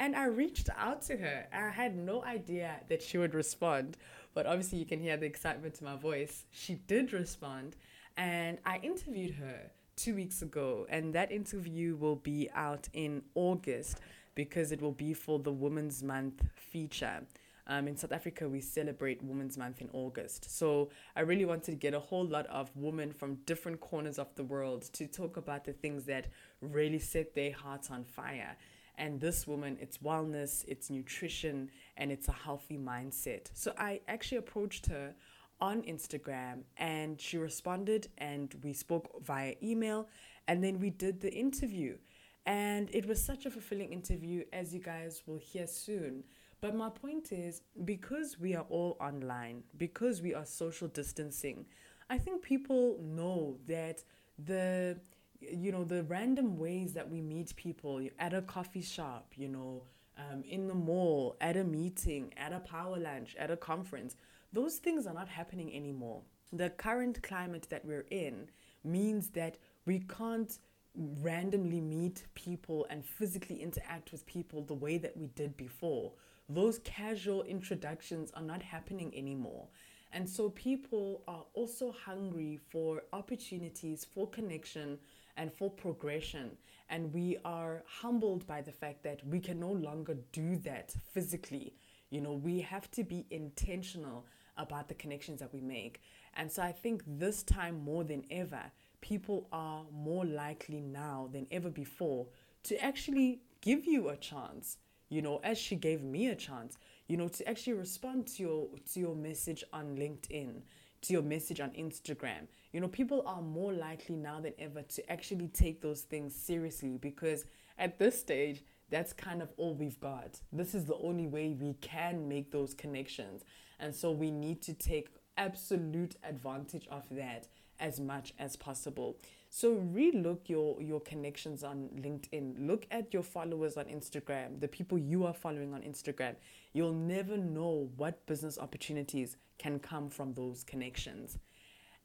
And 0.00 0.14
I 0.14 0.26
reached 0.26 0.68
out 0.76 1.02
to 1.02 1.16
her. 1.16 1.46
I 1.52 1.70
had 1.70 1.96
no 1.96 2.24
idea 2.24 2.80
that 2.88 3.02
she 3.02 3.18
would 3.18 3.34
respond, 3.34 3.96
but 4.34 4.46
obviously 4.46 4.78
you 4.78 4.86
can 4.86 5.00
hear 5.00 5.16
the 5.16 5.26
excitement 5.26 5.80
in 5.80 5.86
my 5.86 5.96
voice. 5.96 6.44
She 6.50 6.74
did 6.74 7.12
respond, 7.12 7.76
and 8.16 8.58
I 8.64 8.78
interviewed 8.78 9.34
her 9.34 9.72
2 9.96 10.14
weeks 10.14 10.42
ago, 10.42 10.86
and 10.88 11.12
that 11.14 11.32
interview 11.32 11.96
will 11.96 12.16
be 12.16 12.48
out 12.54 12.88
in 12.92 13.22
August 13.34 13.98
because 14.36 14.70
it 14.70 14.80
will 14.80 14.92
be 14.92 15.14
for 15.14 15.40
the 15.40 15.52
Women's 15.52 16.04
Month 16.04 16.44
feature. 16.54 17.26
Um, 17.70 17.86
in 17.86 17.96
South 17.96 18.12
Africa, 18.12 18.48
we 18.48 18.62
celebrate 18.62 19.22
Women's 19.22 19.58
Month 19.58 19.82
in 19.82 19.90
August. 19.92 20.56
So 20.56 20.88
I 21.14 21.20
really 21.20 21.44
wanted 21.44 21.72
to 21.72 21.76
get 21.76 21.92
a 21.92 22.00
whole 22.00 22.26
lot 22.26 22.46
of 22.46 22.70
women 22.74 23.12
from 23.12 23.36
different 23.44 23.80
corners 23.80 24.18
of 24.18 24.34
the 24.36 24.44
world 24.44 24.90
to 24.94 25.06
talk 25.06 25.36
about 25.36 25.66
the 25.66 25.74
things 25.74 26.04
that 26.04 26.28
really 26.62 26.98
set 26.98 27.34
their 27.34 27.52
hearts 27.52 27.90
on 27.90 28.04
fire. 28.04 28.56
And 28.96 29.20
this 29.20 29.46
woman, 29.46 29.76
it's 29.80 29.98
wellness, 29.98 30.64
it's 30.66 30.88
nutrition, 30.88 31.70
and 31.98 32.10
it's 32.10 32.28
a 32.28 32.32
healthy 32.32 32.78
mindset. 32.78 33.50
So 33.52 33.74
I 33.78 34.00
actually 34.08 34.38
approached 34.38 34.86
her 34.86 35.14
on 35.60 35.82
Instagram 35.82 36.62
and 36.76 37.20
she 37.20 37.36
responded 37.36 38.08
and 38.18 38.54
we 38.62 38.72
spoke 38.72 39.22
via 39.22 39.54
email 39.62 40.08
and 40.46 40.64
then 40.64 40.80
we 40.80 40.90
did 40.90 41.20
the 41.20 41.32
interview. 41.32 41.98
And 42.46 42.88
it 42.94 43.06
was 43.06 43.22
such 43.22 43.44
a 43.44 43.50
fulfilling 43.50 43.92
interview, 43.92 44.44
as 44.52 44.72
you 44.72 44.80
guys 44.80 45.22
will 45.26 45.38
hear 45.38 45.66
soon. 45.66 46.24
But 46.60 46.74
my 46.74 46.90
point 46.90 47.30
is 47.30 47.62
because 47.84 48.38
we 48.38 48.54
are 48.56 48.66
all 48.68 48.96
online, 49.00 49.62
because 49.76 50.20
we 50.20 50.34
are 50.34 50.44
social 50.44 50.88
distancing, 50.88 51.66
I 52.10 52.18
think 52.18 52.42
people 52.42 52.98
know 53.00 53.58
that 53.66 54.02
the 54.44 54.98
you 55.40 55.70
know 55.70 55.84
the 55.84 56.02
random 56.04 56.58
ways 56.58 56.94
that 56.94 57.08
we 57.08 57.20
meet 57.20 57.54
people 57.54 58.04
at 58.18 58.34
a 58.34 58.42
coffee 58.42 58.82
shop, 58.82 59.34
you 59.36 59.48
know, 59.48 59.84
um, 60.16 60.42
in 60.42 60.66
the 60.66 60.74
mall, 60.74 61.36
at 61.40 61.56
a 61.56 61.62
meeting, 61.62 62.32
at 62.36 62.52
a 62.52 62.58
power 62.58 62.98
lunch, 62.98 63.36
at 63.38 63.50
a 63.50 63.56
conference, 63.56 64.16
those 64.52 64.76
things 64.76 65.06
are 65.06 65.14
not 65.14 65.28
happening 65.28 65.72
anymore. 65.74 66.22
The 66.52 66.70
current 66.70 67.22
climate 67.22 67.68
that 67.70 67.84
we're 67.84 68.06
in 68.10 68.48
means 68.82 69.28
that 69.30 69.58
we 69.86 70.00
can't 70.00 70.58
randomly 70.96 71.80
meet 71.80 72.24
people 72.34 72.86
and 72.90 73.04
physically 73.04 73.62
interact 73.62 74.10
with 74.10 74.26
people 74.26 74.62
the 74.62 74.74
way 74.74 74.98
that 74.98 75.16
we 75.16 75.26
did 75.28 75.56
before 75.56 76.12
those 76.48 76.78
casual 76.80 77.42
introductions 77.42 78.30
are 78.34 78.42
not 78.42 78.62
happening 78.62 79.12
anymore. 79.16 79.68
And 80.12 80.28
so 80.28 80.50
people 80.50 81.22
are 81.28 81.44
also 81.52 81.92
hungry 81.92 82.58
for 82.70 83.02
opportunities, 83.12 84.04
for 84.04 84.26
connection, 84.28 84.98
and 85.36 85.52
for 85.52 85.70
progression. 85.70 86.56
And 86.88 87.12
we 87.12 87.36
are 87.44 87.82
humbled 87.86 88.46
by 88.46 88.62
the 88.62 88.72
fact 88.72 89.02
that 89.02 89.26
we 89.26 89.40
can 89.40 89.60
no 89.60 89.70
longer 89.70 90.16
do 90.32 90.56
that 90.58 90.94
physically. 91.12 91.74
You 92.10 92.22
know, 92.22 92.32
we 92.32 92.60
have 92.62 92.90
to 92.92 93.04
be 93.04 93.26
intentional 93.30 94.26
about 94.56 94.88
the 94.88 94.94
connections 94.94 95.40
that 95.40 95.52
we 95.52 95.60
make. 95.60 96.00
And 96.34 96.50
so 96.50 96.62
I 96.62 96.72
think 96.72 97.02
this 97.06 97.42
time 97.42 97.84
more 97.84 98.04
than 98.04 98.24
ever, 98.30 98.62
people 99.00 99.48
are 99.52 99.84
more 99.92 100.24
likely 100.24 100.80
now 100.80 101.28
than 101.30 101.46
ever 101.50 101.68
before 101.68 102.26
to 102.64 102.82
actually 102.82 103.42
give 103.60 103.84
you 103.84 104.08
a 104.08 104.16
chance 104.16 104.78
you 105.08 105.22
know, 105.22 105.40
as 105.42 105.58
she 105.58 105.76
gave 105.76 106.04
me 106.04 106.28
a 106.28 106.34
chance, 106.34 106.76
you 107.06 107.16
know, 107.16 107.28
to 107.28 107.48
actually 107.48 107.74
respond 107.74 108.26
to 108.28 108.42
your 108.42 108.68
to 108.92 109.00
your 109.00 109.14
message 109.14 109.64
on 109.72 109.96
LinkedIn, 109.96 110.60
to 111.02 111.12
your 111.12 111.22
message 111.22 111.60
on 111.60 111.70
Instagram. 111.70 112.46
You 112.72 112.80
know, 112.80 112.88
people 112.88 113.22
are 113.26 113.40
more 113.40 113.72
likely 113.72 114.16
now 114.16 114.40
than 114.40 114.52
ever 114.58 114.82
to 114.82 115.10
actually 115.12 115.48
take 115.48 115.80
those 115.80 116.02
things 116.02 116.34
seriously 116.34 116.98
because 116.98 117.44
at 117.78 117.98
this 117.98 118.18
stage, 118.18 118.62
that's 118.90 119.12
kind 119.12 119.42
of 119.42 119.52
all 119.56 119.74
we've 119.74 120.00
got. 120.00 120.40
This 120.52 120.74
is 120.74 120.84
the 120.84 120.96
only 120.96 121.26
way 121.26 121.50
we 121.58 121.74
can 121.74 122.28
make 122.28 122.50
those 122.50 122.74
connections. 122.74 123.44
And 123.78 123.94
so 123.94 124.10
we 124.10 124.30
need 124.30 124.62
to 124.62 124.74
take 124.74 125.08
absolute 125.36 126.16
advantage 126.24 126.88
of 126.90 127.04
that 127.12 127.46
as 127.78 128.00
much 128.00 128.34
as 128.38 128.56
possible. 128.56 129.16
So 129.50 129.76
relook 129.76 130.48
your 130.48 130.80
your 130.82 131.00
connections 131.00 131.64
on 131.64 131.88
LinkedIn. 131.96 132.66
Look 132.66 132.86
at 132.90 133.12
your 133.14 133.22
followers 133.22 133.76
on 133.76 133.86
Instagram, 133.86 134.60
the 134.60 134.68
people 134.68 134.98
you 134.98 135.24
are 135.24 135.32
following 135.32 135.72
on 135.72 135.82
Instagram. 135.82 136.36
You'll 136.72 136.92
never 136.92 137.36
know 137.36 137.90
what 137.96 138.26
business 138.26 138.58
opportunities 138.58 139.36
can 139.58 139.78
come 139.78 140.10
from 140.10 140.34
those 140.34 140.64
connections. 140.64 141.38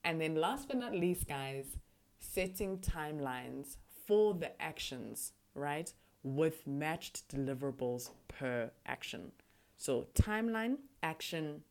And 0.03 0.19
then 0.19 0.35
last 0.35 0.67
but 0.67 0.77
not 0.77 0.93
least, 0.93 1.27
guys, 1.27 1.77
setting 2.19 2.77
timelines 2.79 3.77
for 4.07 4.33
the 4.33 4.61
actions, 4.61 5.33
right? 5.53 5.93
With 6.23 6.65
matched 6.65 7.27
deliverables 7.29 8.09
per 8.27 8.71
action. 8.85 9.31
So 9.77 10.07
timeline, 10.13 10.77
action, 11.01 11.61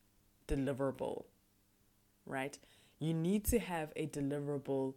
deliverable, 0.46 1.24
right? 2.26 2.58
You 2.98 3.14
need 3.14 3.44
to 3.46 3.58
have 3.58 3.92
a 3.96 4.06
deliverable 4.06 4.94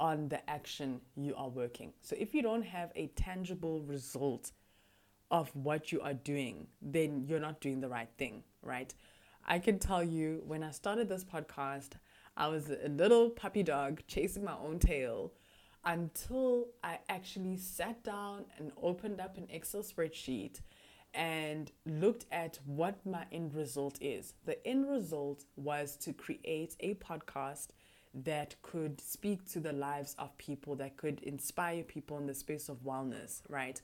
on 0.00 0.28
the 0.28 0.48
action 0.48 1.00
you 1.16 1.34
are 1.36 1.48
working. 1.48 1.92
So 2.00 2.16
if 2.18 2.34
you 2.34 2.42
don't 2.42 2.64
have 2.64 2.92
a 2.94 3.08
tangible 3.08 3.80
result 3.82 4.52
of 5.30 5.54
what 5.54 5.92
you 5.92 6.00
are 6.00 6.14
doing, 6.14 6.66
then 6.80 7.24
you're 7.26 7.40
not 7.40 7.60
doing 7.60 7.80
the 7.80 7.88
right 7.88 8.08
thing, 8.16 8.42
right? 8.62 8.94
I 9.46 9.58
can 9.58 9.78
tell 9.78 10.04
you 10.04 10.42
when 10.46 10.62
I 10.62 10.70
started 10.70 11.08
this 11.08 11.24
podcast, 11.24 11.92
I 12.36 12.48
was 12.48 12.70
a 12.70 12.88
little 12.88 13.30
puppy 13.30 13.62
dog 13.62 14.00
chasing 14.06 14.44
my 14.44 14.54
own 14.54 14.78
tail 14.78 15.32
until 15.84 16.66
I 16.84 16.98
actually 17.08 17.56
sat 17.56 18.02
down 18.04 18.44
and 18.58 18.72
opened 18.80 19.20
up 19.20 19.36
an 19.36 19.46
Excel 19.50 19.82
spreadsheet 19.82 20.60
and 21.14 21.72
looked 21.86 22.26
at 22.30 22.58
what 22.66 23.04
my 23.06 23.24
end 23.32 23.54
result 23.54 23.98
is. 24.00 24.34
The 24.44 24.64
end 24.66 24.88
result 24.88 25.44
was 25.56 25.96
to 25.98 26.12
create 26.12 26.76
a 26.80 26.94
podcast 26.94 27.68
that 28.24 28.54
could 28.62 29.00
speak 29.00 29.48
to 29.50 29.60
the 29.60 29.72
lives 29.72 30.14
of 30.18 30.36
people, 30.38 30.76
that 30.76 30.96
could 30.96 31.22
inspire 31.22 31.82
people 31.82 32.18
in 32.18 32.26
the 32.26 32.34
space 32.34 32.68
of 32.68 32.82
wellness, 32.84 33.42
right? 33.48 33.80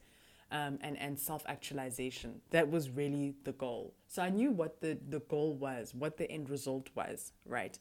Um, 0.51 0.79
and, 0.83 0.99
and 0.99 1.19
self 1.19 1.43
actualization. 1.47 2.41
That 2.51 2.71
was 2.71 2.91
really 2.91 3.35
the 3.45 3.53
goal. 3.53 3.95
So 4.07 4.23
I 4.23 4.31
knew 4.31 4.51
what 4.51 4.81
the, 4.81 4.99
the 5.09 5.21
goal 5.21 5.55
was, 5.55 5.95
what 5.95 6.17
the 6.17 6.31
end 6.31 6.51
result 6.51 6.91
was, 6.95 7.33
right? 7.47 7.79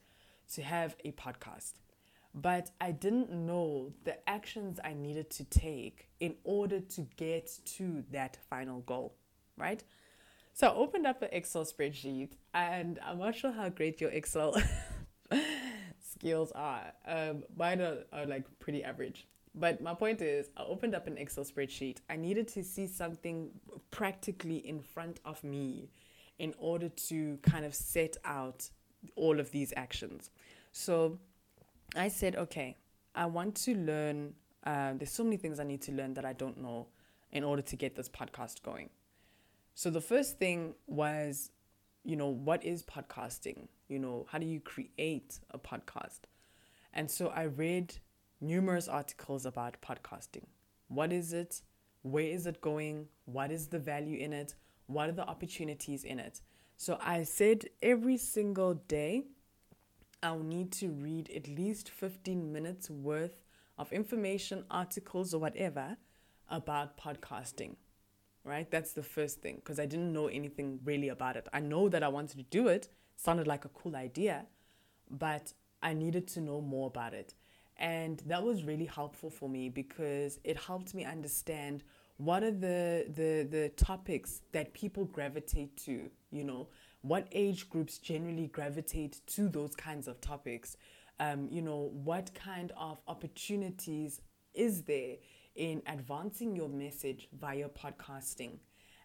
To 0.55 0.61
have 0.61 0.95
a 1.05 1.11
podcast. 1.11 1.73
But 2.33 2.71
I 2.81 2.91
didn't 2.91 3.31
know 3.31 3.93
the 4.05 4.27
actions 4.27 4.79
I 4.83 4.93
needed 4.93 5.29
to 5.31 5.43
take 5.43 6.09
in 6.19 6.35
order 6.43 6.79
to 6.79 7.01
get 7.15 7.59
to 7.77 8.03
that 8.11 8.37
final 8.49 8.79
goal, 8.81 9.15
right? 9.55 9.83
So 10.55 10.67
I 10.67 10.73
opened 10.73 11.07
up 11.07 11.21
an 11.23 11.29
Excel 11.31 11.65
spreadsheet, 11.65 12.33
and 12.53 12.99
I'm 13.03 13.17
not 13.17 13.35
sure 13.35 13.51
how 13.51 13.69
great 13.69 13.99
your 13.99 14.11
Excel 14.11 14.55
skills 16.23 16.51
are. 16.53 16.93
Um, 17.05 17.43
mine 17.55 17.81
are, 17.81 17.97
are 18.13 18.25
like 18.25 18.45
pretty 18.59 18.83
average. 18.83 19.27
But 19.55 19.81
my 19.81 19.93
point 19.93 20.21
is, 20.21 20.49
I 20.57 20.63
opened 20.63 20.95
up 20.95 21.05
an 21.05 21.17
Excel 21.17 21.43
spreadsheet. 21.43 21.97
I 22.09 22.15
needed 22.15 22.47
to 22.49 22.63
see 22.63 22.87
something 22.87 23.51
practically 23.91 24.57
in 24.57 24.79
front 24.79 25.19
of 25.25 25.43
me 25.43 25.89
in 26.39 26.53
order 26.57 26.89
to 26.89 27.37
kind 27.43 27.65
of 27.65 27.75
set 27.75 28.15
out 28.25 28.67
all 29.15 29.39
of 29.39 29.51
these 29.51 29.73
actions. 29.75 30.31
So 30.71 31.19
I 31.95 32.07
said, 32.07 32.35
okay, 32.35 32.77
I 33.13 33.25
want 33.25 33.55
to 33.65 33.75
learn. 33.75 34.33
Uh, 34.65 34.93
there's 34.93 35.11
so 35.11 35.23
many 35.23 35.37
things 35.37 35.59
I 35.59 35.65
need 35.65 35.81
to 35.83 35.91
learn 35.91 36.13
that 36.15 36.25
I 36.25 36.33
don't 36.33 36.59
know 36.61 36.87
in 37.31 37.43
order 37.43 37.61
to 37.61 37.75
get 37.75 37.95
this 37.95 38.09
podcast 38.09 38.63
going. 38.63 38.89
So 39.75 39.89
the 39.89 40.01
first 40.01 40.39
thing 40.39 40.73
was, 40.87 41.51
you 42.05 42.15
know, 42.15 42.27
what 42.27 42.63
is 42.63 42.81
podcasting? 42.81 43.67
You 43.93 43.99
know, 43.99 44.25
how 44.31 44.39
do 44.39 44.47
you 44.47 44.59
create 44.59 45.39
a 45.51 45.59
podcast? 45.59 46.21
And 46.95 47.11
so 47.11 47.27
I 47.27 47.43
read 47.43 47.93
numerous 48.41 48.87
articles 48.87 49.45
about 49.45 49.77
podcasting. 49.83 50.45
What 50.87 51.13
is 51.13 51.31
it? 51.31 51.61
Where 52.01 52.23
is 52.23 52.47
it 52.47 52.59
going? 52.59 53.05
What 53.25 53.51
is 53.51 53.67
the 53.67 53.77
value 53.77 54.17
in 54.17 54.33
it? 54.33 54.55
What 54.87 55.09
are 55.09 55.13
the 55.13 55.27
opportunities 55.27 56.05
in 56.05 56.19
it? 56.19 56.41
So 56.75 56.97
I 57.03 57.21
said 57.21 57.65
every 57.83 58.17
single 58.17 58.73
day 58.73 59.25
I'll 60.23 60.39
need 60.39 60.71
to 60.71 60.89
read 60.89 61.29
at 61.29 61.47
least 61.47 61.89
15 61.89 62.51
minutes 62.51 62.89
worth 62.89 63.43
of 63.77 63.93
information, 63.93 64.65
articles, 64.71 65.35
or 65.35 65.39
whatever 65.39 65.97
about 66.49 66.97
podcasting. 66.97 67.75
Right? 68.43 68.69
That's 68.71 68.93
the 68.93 69.03
first 69.03 69.41
thing 69.43 69.57
because 69.57 69.79
I 69.79 69.85
didn't 69.85 70.11
know 70.11 70.29
anything 70.29 70.79
really 70.83 71.09
about 71.09 71.37
it. 71.37 71.47
I 71.53 71.59
know 71.59 71.89
that 71.89 72.01
I 72.01 72.07
wanted 72.07 72.37
to 72.37 72.43
do 72.43 72.69
it, 72.69 72.89
sounded 73.15 73.47
like 73.47 73.65
a 73.65 73.69
cool 73.69 73.95
idea, 73.95 74.45
but 75.09 75.53
I 75.81 75.93
needed 75.93 76.27
to 76.29 76.41
know 76.41 76.61
more 76.61 76.87
about 76.87 77.13
it. 77.13 77.33
And 77.77 78.21
that 78.27 78.43
was 78.43 78.63
really 78.63 78.85
helpful 78.85 79.29
for 79.29 79.49
me 79.49 79.69
because 79.69 80.39
it 80.43 80.57
helped 80.57 80.93
me 80.93 81.05
understand 81.05 81.83
what 82.17 82.43
are 82.43 82.51
the, 82.51 83.05
the, 83.07 83.47
the 83.49 83.71
topics 83.75 84.41
that 84.51 84.73
people 84.73 85.05
gravitate 85.05 85.75
to, 85.77 86.09
you 86.31 86.43
know, 86.43 86.67
what 87.01 87.27
age 87.31 87.69
groups 87.69 87.97
generally 87.97 88.47
gravitate 88.47 89.19
to 89.27 89.49
those 89.49 89.75
kinds 89.75 90.07
of 90.07 90.21
topics, 90.21 90.77
um, 91.19 91.47
you 91.51 91.61
know, 91.61 91.91
what 91.93 92.33
kind 92.33 92.71
of 92.77 93.01
opportunities 93.07 94.21
is 94.53 94.83
there 94.83 95.15
in 95.55 95.81
advancing 95.87 96.55
your 96.55 96.69
message 96.69 97.27
via 97.39 97.67
podcasting. 97.69 98.57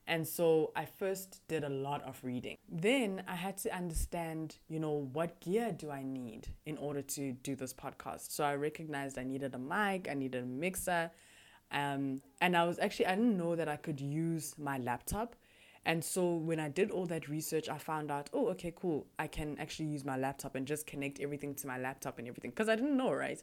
And 0.08 0.26
so 0.26 0.72
I 0.74 0.86
first 0.86 1.42
did 1.48 1.64
a 1.64 1.68
lot 1.68 2.02
of 2.02 2.18
reading. 2.24 2.56
Then 2.66 3.22
I 3.28 3.34
had 3.34 3.58
to 3.58 3.76
understand, 3.76 4.56
you 4.66 4.80
know, 4.80 5.06
what 5.12 5.38
gear 5.40 5.70
do 5.70 5.90
I 5.90 6.02
need 6.02 6.48
in 6.64 6.78
order 6.78 7.02
to 7.02 7.32
do 7.32 7.54
this 7.54 7.74
podcast? 7.74 8.30
So 8.30 8.42
I 8.42 8.54
recognized 8.54 9.18
I 9.18 9.24
needed 9.24 9.54
a 9.54 9.58
mic, 9.58 10.08
I 10.10 10.14
needed 10.14 10.44
a 10.44 10.46
mixer. 10.46 11.10
Um, 11.70 12.22
and 12.40 12.56
I 12.56 12.64
was 12.64 12.78
actually, 12.78 13.04
I 13.06 13.16
didn't 13.16 13.36
know 13.36 13.54
that 13.54 13.68
I 13.68 13.76
could 13.76 14.00
use 14.00 14.54
my 14.56 14.78
laptop. 14.78 15.36
And 15.84 16.02
so 16.02 16.36
when 16.36 16.58
I 16.58 16.70
did 16.70 16.90
all 16.90 17.04
that 17.06 17.28
research, 17.28 17.68
I 17.68 17.76
found 17.76 18.10
out, 18.10 18.30
oh, 18.32 18.48
okay, 18.48 18.72
cool. 18.74 19.06
I 19.18 19.26
can 19.26 19.58
actually 19.58 19.88
use 19.90 20.06
my 20.06 20.16
laptop 20.16 20.54
and 20.54 20.66
just 20.66 20.86
connect 20.86 21.20
everything 21.20 21.54
to 21.56 21.66
my 21.66 21.76
laptop 21.76 22.18
and 22.18 22.26
everything. 22.26 22.50
Because 22.50 22.70
I 22.70 22.76
didn't 22.76 22.96
know, 22.96 23.12
right? 23.12 23.42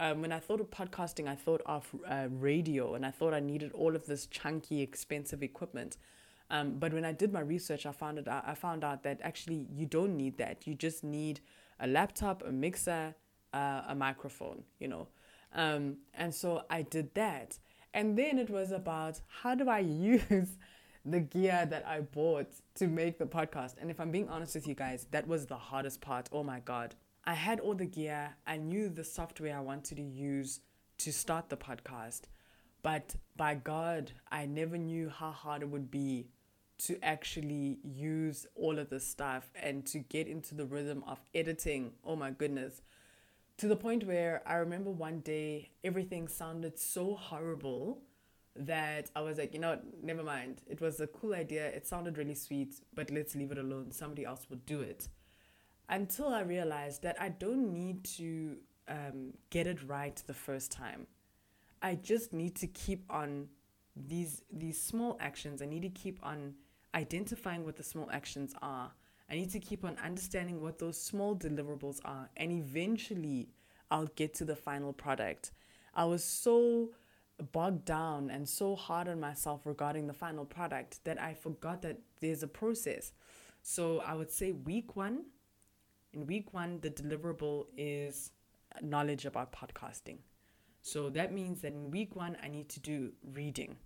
Um, 0.00 0.22
when 0.22 0.32
I 0.32 0.38
thought 0.38 0.60
of 0.60 0.70
podcasting, 0.70 1.28
I 1.28 1.34
thought 1.34 1.60
of 1.66 1.86
uh, 2.08 2.28
radio 2.30 2.94
and 2.94 3.04
I 3.04 3.10
thought 3.10 3.34
I 3.34 3.40
needed 3.40 3.70
all 3.72 3.94
of 3.94 4.06
this 4.06 4.26
chunky, 4.26 4.80
expensive 4.80 5.42
equipment. 5.42 5.98
Um, 6.48 6.78
but 6.78 6.94
when 6.94 7.04
I 7.04 7.12
did 7.12 7.34
my 7.34 7.40
research, 7.40 7.84
I 7.84 7.92
found 7.92 8.18
it. 8.18 8.26
I 8.26 8.54
found 8.54 8.82
out 8.82 9.02
that 9.02 9.20
actually 9.22 9.66
you 9.70 9.84
don't 9.84 10.16
need 10.16 10.38
that. 10.38 10.66
You 10.66 10.74
just 10.74 11.04
need 11.04 11.40
a 11.78 11.86
laptop, 11.86 12.42
a 12.46 12.50
mixer, 12.50 13.14
uh, 13.52 13.82
a 13.88 13.94
microphone. 13.94 14.64
You 14.78 14.88
know, 14.88 15.08
um, 15.54 15.98
and 16.14 16.34
so 16.34 16.62
I 16.70 16.80
did 16.80 17.14
that. 17.14 17.58
And 17.92 18.16
then 18.16 18.38
it 18.38 18.48
was 18.48 18.72
about 18.72 19.20
how 19.42 19.54
do 19.54 19.68
I 19.68 19.78
use 19.80 20.56
the 21.04 21.20
gear 21.20 21.66
that 21.68 21.86
I 21.86 22.00
bought 22.00 22.48
to 22.76 22.86
make 22.88 23.18
the 23.18 23.26
podcast. 23.26 23.74
And 23.78 23.90
if 23.90 24.00
I'm 24.00 24.10
being 24.10 24.30
honest 24.30 24.54
with 24.54 24.66
you 24.66 24.74
guys, 24.74 25.06
that 25.10 25.28
was 25.28 25.44
the 25.46 25.58
hardest 25.58 26.00
part. 26.00 26.30
Oh 26.32 26.42
my 26.42 26.60
god. 26.60 26.94
I 27.30 27.34
had 27.34 27.60
all 27.60 27.74
the 27.74 27.86
gear, 27.86 28.34
I 28.44 28.56
knew 28.56 28.88
the 28.88 29.04
software 29.04 29.56
I 29.56 29.60
wanted 29.60 29.98
to 29.98 30.02
use 30.02 30.62
to 30.98 31.12
start 31.12 31.48
the 31.48 31.56
podcast. 31.56 32.22
But 32.82 33.14
by 33.36 33.54
God, 33.54 34.10
I 34.32 34.46
never 34.46 34.76
knew 34.76 35.08
how 35.08 35.30
hard 35.30 35.62
it 35.62 35.68
would 35.68 35.92
be 35.92 36.26
to 36.86 36.98
actually 37.04 37.78
use 37.84 38.48
all 38.56 38.80
of 38.80 38.90
this 38.90 39.06
stuff 39.06 39.48
and 39.54 39.86
to 39.86 40.00
get 40.00 40.26
into 40.26 40.56
the 40.56 40.64
rhythm 40.64 41.04
of 41.06 41.20
editing. 41.32 41.92
Oh 42.04 42.16
my 42.16 42.32
goodness. 42.32 42.82
To 43.58 43.68
the 43.68 43.76
point 43.76 44.08
where 44.08 44.42
I 44.44 44.54
remember 44.54 44.90
one 44.90 45.20
day 45.20 45.70
everything 45.84 46.26
sounded 46.26 46.80
so 46.80 47.14
horrible 47.14 48.02
that 48.56 49.08
I 49.14 49.20
was 49.20 49.38
like, 49.38 49.54
you 49.54 49.60
know, 49.60 49.78
never 50.02 50.24
mind. 50.24 50.62
It 50.66 50.80
was 50.80 50.98
a 50.98 51.06
cool 51.06 51.34
idea. 51.34 51.68
It 51.68 51.86
sounded 51.86 52.18
really 52.18 52.34
sweet, 52.34 52.74
but 52.92 53.08
let's 53.12 53.36
leave 53.36 53.52
it 53.52 53.58
alone. 53.58 53.92
Somebody 53.92 54.24
else 54.24 54.48
would 54.50 54.66
do 54.66 54.80
it 54.80 55.08
until 55.90 56.28
I 56.28 56.40
realized 56.40 57.02
that 57.02 57.20
I 57.20 57.28
don't 57.28 57.72
need 57.74 58.04
to 58.16 58.56
um, 58.88 59.34
get 59.50 59.66
it 59.66 59.86
right 59.86 60.20
the 60.26 60.34
first 60.34 60.72
time. 60.72 61.06
I 61.82 61.96
just 61.96 62.32
need 62.32 62.54
to 62.56 62.66
keep 62.66 63.04
on 63.10 63.48
these 63.96 64.42
these 64.50 64.80
small 64.80 65.16
actions. 65.20 65.60
I 65.60 65.66
need 65.66 65.82
to 65.82 65.90
keep 65.90 66.18
on 66.22 66.54
identifying 66.94 67.64
what 67.64 67.76
the 67.76 67.82
small 67.82 68.08
actions 68.10 68.54
are. 68.62 68.92
I 69.30 69.34
need 69.34 69.50
to 69.50 69.60
keep 69.60 69.84
on 69.84 69.96
understanding 70.02 70.60
what 70.60 70.78
those 70.78 71.00
small 71.00 71.36
deliverables 71.36 72.00
are, 72.04 72.28
and 72.36 72.50
eventually 72.52 73.48
I'll 73.90 74.06
get 74.16 74.34
to 74.34 74.44
the 74.44 74.56
final 74.56 74.92
product. 74.92 75.52
I 75.94 76.04
was 76.04 76.22
so 76.24 76.90
bogged 77.52 77.84
down 77.84 78.30
and 78.30 78.48
so 78.48 78.76
hard 78.76 79.08
on 79.08 79.18
myself 79.18 79.62
regarding 79.64 80.06
the 80.06 80.12
final 80.12 80.44
product 80.44 81.02
that 81.04 81.20
I 81.20 81.34
forgot 81.34 81.82
that 81.82 81.98
there's 82.20 82.42
a 82.42 82.48
process. 82.48 83.12
So 83.62 84.00
I 84.00 84.14
would 84.14 84.30
say 84.30 84.52
week 84.52 84.96
one, 84.96 85.24
In 86.12 86.26
week 86.26 86.52
one, 86.52 86.80
the 86.80 86.90
deliverable 86.90 87.66
is 87.76 88.32
knowledge 88.82 89.26
about 89.26 89.52
podcasting. 89.52 90.18
So 90.82 91.08
that 91.10 91.32
means 91.32 91.60
that 91.60 91.72
in 91.72 91.90
week 91.90 92.16
one, 92.16 92.36
I 92.42 92.48
need 92.48 92.68
to 92.70 92.80
do 92.80 93.12
reading. 93.32 93.76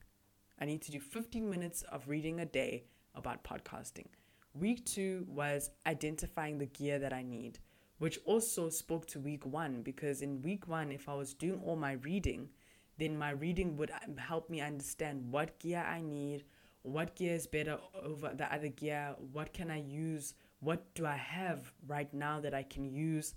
I 0.58 0.64
need 0.64 0.80
to 0.82 0.92
do 0.92 1.00
15 1.00 1.48
minutes 1.50 1.82
of 1.82 2.08
reading 2.08 2.40
a 2.40 2.46
day 2.46 2.84
about 3.14 3.44
podcasting. 3.44 4.06
Week 4.54 4.86
two 4.86 5.26
was 5.28 5.70
identifying 5.86 6.58
the 6.58 6.66
gear 6.66 6.98
that 6.98 7.12
I 7.12 7.22
need, 7.22 7.58
which 7.98 8.18
also 8.24 8.70
spoke 8.70 9.06
to 9.08 9.20
week 9.20 9.44
one 9.44 9.82
because 9.82 10.22
in 10.22 10.40
week 10.40 10.66
one, 10.66 10.92
if 10.92 11.08
I 11.08 11.14
was 11.14 11.34
doing 11.34 11.60
all 11.62 11.76
my 11.76 11.92
reading, 11.92 12.48
then 12.96 13.18
my 13.18 13.30
reading 13.30 13.76
would 13.76 13.90
um, 13.90 14.16
help 14.16 14.48
me 14.48 14.60
understand 14.60 15.30
what 15.30 15.58
gear 15.58 15.84
I 15.86 16.00
need, 16.00 16.44
what 16.82 17.16
gear 17.16 17.34
is 17.34 17.46
better 17.46 17.78
over 18.02 18.32
the 18.34 18.50
other 18.54 18.68
gear, 18.68 19.14
what 19.32 19.52
can 19.52 19.70
I 19.70 19.80
use, 19.80 20.34
what 20.64 20.94
do 20.94 21.04
I 21.06 21.16
have 21.16 21.72
right 21.86 22.12
now 22.12 22.40
that 22.40 22.54
I 22.54 22.62
can 22.62 22.84
use. 22.84 23.34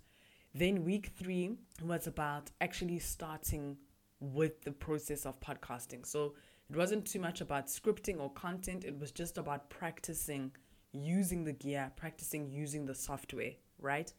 Then 0.53 0.85
week 0.85 1.11
three 1.17 1.57
was 1.83 2.07
about 2.07 2.49
actually 2.61 2.99
starting 2.99 3.77
with 4.19 4.63
the 4.63 4.71
process 4.71 5.25
of 5.25 5.39
podcasting. 5.39 6.05
So 6.05 6.33
it 6.69 6.75
wasn't 6.75 7.05
too 7.05 7.19
much 7.19 7.41
about 7.41 7.67
scripting 7.67 8.19
or 8.19 8.31
content, 8.31 8.83
it 8.83 8.97
was 8.97 9.11
just 9.11 9.37
about 9.37 9.69
practicing 9.69 10.51
using 10.91 11.43
the 11.43 11.53
gear, 11.53 11.91
practicing 11.95 12.49
using 12.49 12.85
the 12.85 12.95
software, 12.95 13.51
right? 13.79 14.11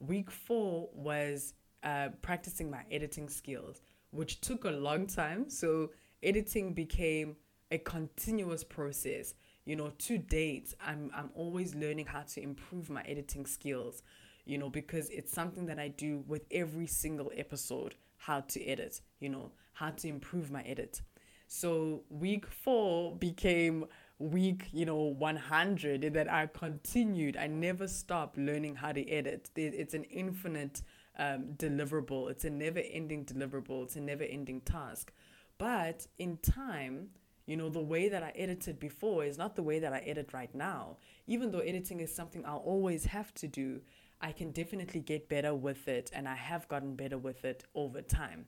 Week 0.00 0.30
four 0.30 0.88
was 0.92 1.54
uh, 1.82 2.08
practicing 2.20 2.70
my 2.70 2.82
editing 2.90 3.28
skills, 3.28 3.80
which 4.10 4.40
took 4.40 4.64
a 4.64 4.70
long 4.70 5.06
time. 5.06 5.48
So 5.48 5.90
editing 6.22 6.74
became 6.74 7.36
a 7.70 7.78
continuous 7.78 8.64
process. 8.64 9.34
You 9.70 9.76
know, 9.76 9.92
to 9.96 10.18
date, 10.18 10.74
I'm 10.84 11.12
I'm 11.14 11.30
always 11.36 11.76
learning 11.76 12.06
how 12.06 12.22
to 12.22 12.42
improve 12.42 12.90
my 12.90 13.02
editing 13.02 13.46
skills, 13.46 14.02
you 14.44 14.58
know, 14.58 14.68
because 14.68 15.08
it's 15.10 15.30
something 15.30 15.66
that 15.66 15.78
I 15.78 15.86
do 15.86 16.24
with 16.26 16.42
every 16.50 16.88
single 16.88 17.30
episode, 17.36 17.94
how 18.16 18.40
to 18.40 18.66
edit, 18.66 19.00
you 19.20 19.28
know, 19.28 19.52
how 19.74 19.90
to 19.90 20.08
improve 20.08 20.50
my 20.50 20.62
edit. 20.62 21.02
So 21.46 22.02
week 22.10 22.46
four 22.48 23.14
became 23.14 23.84
week, 24.18 24.66
you 24.72 24.86
know, 24.86 24.96
100 24.96 26.14
that 26.14 26.28
I 26.28 26.48
continued. 26.48 27.36
I 27.36 27.46
never 27.46 27.86
stopped 27.86 28.36
learning 28.38 28.74
how 28.74 28.90
to 28.90 29.08
edit. 29.08 29.50
It's 29.54 29.94
an 29.94 30.02
infinite 30.02 30.82
um, 31.16 31.54
deliverable, 31.56 32.28
it's 32.28 32.44
a 32.44 32.50
never 32.50 32.80
ending 32.80 33.24
deliverable, 33.24 33.84
it's 33.84 33.94
a 33.94 34.00
never 34.00 34.24
ending 34.24 34.62
task. 34.62 35.12
But 35.58 36.08
in 36.18 36.38
time, 36.38 37.10
you 37.50 37.56
know, 37.56 37.68
the 37.68 37.82
way 37.82 38.08
that 38.08 38.22
I 38.22 38.32
edited 38.36 38.78
before 38.78 39.24
is 39.24 39.36
not 39.36 39.56
the 39.56 39.62
way 39.64 39.80
that 39.80 39.92
I 39.92 39.98
edit 39.98 40.32
right 40.32 40.54
now. 40.54 40.98
Even 41.26 41.50
though 41.50 41.58
editing 41.58 41.98
is 41.98 42.14
something 42.14 42.44
I'll 42.46 42.58
always 42.58 43.06
have 43.06 43.34
to 43.34 43.48
do, 43.48 43.80
I 44.20 44.30
can 44.30 44.52
definitely 44.52 45.00
get 45.00 45.28
better 45.28 45.52
with 45.52 45.88
it, 45.88 46.12
and 46.14 46.28
I 46.28 46.36
have 46.36 46.68
gotten 46.68 46.94
better 46.94 47.18
with 47.18 47.44
it 47.44 47.64
over 47.74 48.02
time. 48.02 48.46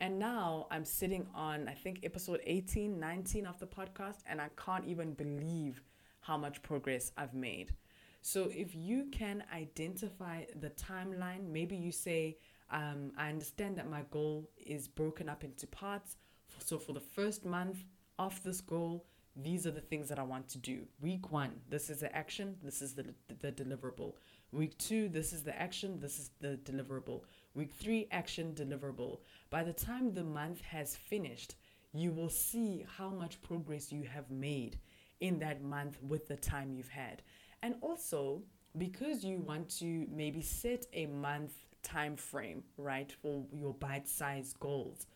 And 0.00 0.18
now 0.18 0.66
I'm 0.72 0.84
sitting 0.84 1.28
on, 1.32 1.68
I 1.68 1.74
think, 1.74 2.00
episode 2.02 2.40
18, 2.44 2.98
19 2.98 3.46
of 3.46 3.60
the 3.60 3.68
podcast, 3.68 4.24
and 4.26 4.40
I 4.40 4.48
can't 4.56 4.84
even 4.84 5.12
believe 5.12 5.80
how 6.18 6.36
much 6.36 6.60
progress 6.60 7.12
I've 7.16 7.34
made. 7.34 7.72
So 8.20 8.50
if 8.52 8.74
you 8.74 9.06
can 9.12 9.44
identify 9.54 10.42
the 10.58 10.70
timeline, 10.70 11.52
maybe 11.52 11.76
you 11.76 11.92
say, 11.92 12.38
um, 12.72 13.12
I 13.16 13.28
understand 13.28 13.76
that 13.76 13.88
my 13.88 14.02
goal 14.10 14.50
is 14.56 14.88
broken 14.88 15.28
up 15.28 15.44
into 15.44 15.68
parts. 15.68 16.16
So 16.58 16.78
for 16.78 16.94
the 16.94 17.00
first 17.00 17.44
month 17.44 17.84
of 18.18 18.42
this 18.42 18.60
goal, 18.60 19.06
these 19.36 19.66
are 19.66 19.72
the 19.72 19.80
things 19.80 20.08
that 20.08 20.18
I 20.18 20.22
want 20.22 20.48
to 20.50 20.58
do. 20.58 20.86
Week 21.00 21.32
one, 21.32 21.52
this 21.68 21.90
is 21.90 22.00
the 22.00 22.14
action, 22.14 22.56
this 22.62 22.80
is 22.80 22.94
the, 22.94 23.14
the 23.40 23.50
deliverable. 23.50 24.14
Week 24.52 24.78
two, 24.78 25.08
this 25.08 25.32
is 25.32 25.42
the 25.42 25.60
action, 25.60 25.98
this 25.98 26.18
is 26.20 26.30
the 26.40 26.58
deliverable. 26.64 27.22
Week 27.54 27.72
three, 27.72 28.06
action 28.12 28.54
deliverable. 28.54 29.18
By 29.50 29.64
the 29.64 29.72
time 29.72 30.14
the 30.14 30.22
month 30.22 30.60
has 30.62 30.94
finished, 30.94 31.56
you 31.92 32.12
will 32.12 32.28
see 32.28 32.86
how 32.96 33.08
much 33.08 33.42
progress 33.42 33.92
you 33.92 34.04
have 34.04 34.30
made 34.30 34.78
in 35.20 35.38
that 35.40 35.62
month 35.62 35.98
with 36.02 36.28
the 36.28 36.36
time 36.36 36.72
you've 36.72 36.88
had. 36.88 37.22
And 37.62 37.74
also, 37.80 38.42
because 38.78 39.24
you 39.24 39.38
want 39.38 39.68
to 39.78 40.06
maybe 40.10 40.42
set 40.42 40.86
a 40.92 41.06
month 41.06 41.54
time 41.82 42.16
frame, 42.16 42.62
right, 42.76 43.12
for 43.22 43.44
your 43.52 43.74
bite 43.74 44.08
sized 44.08 44.58
goals, 44.60 45.06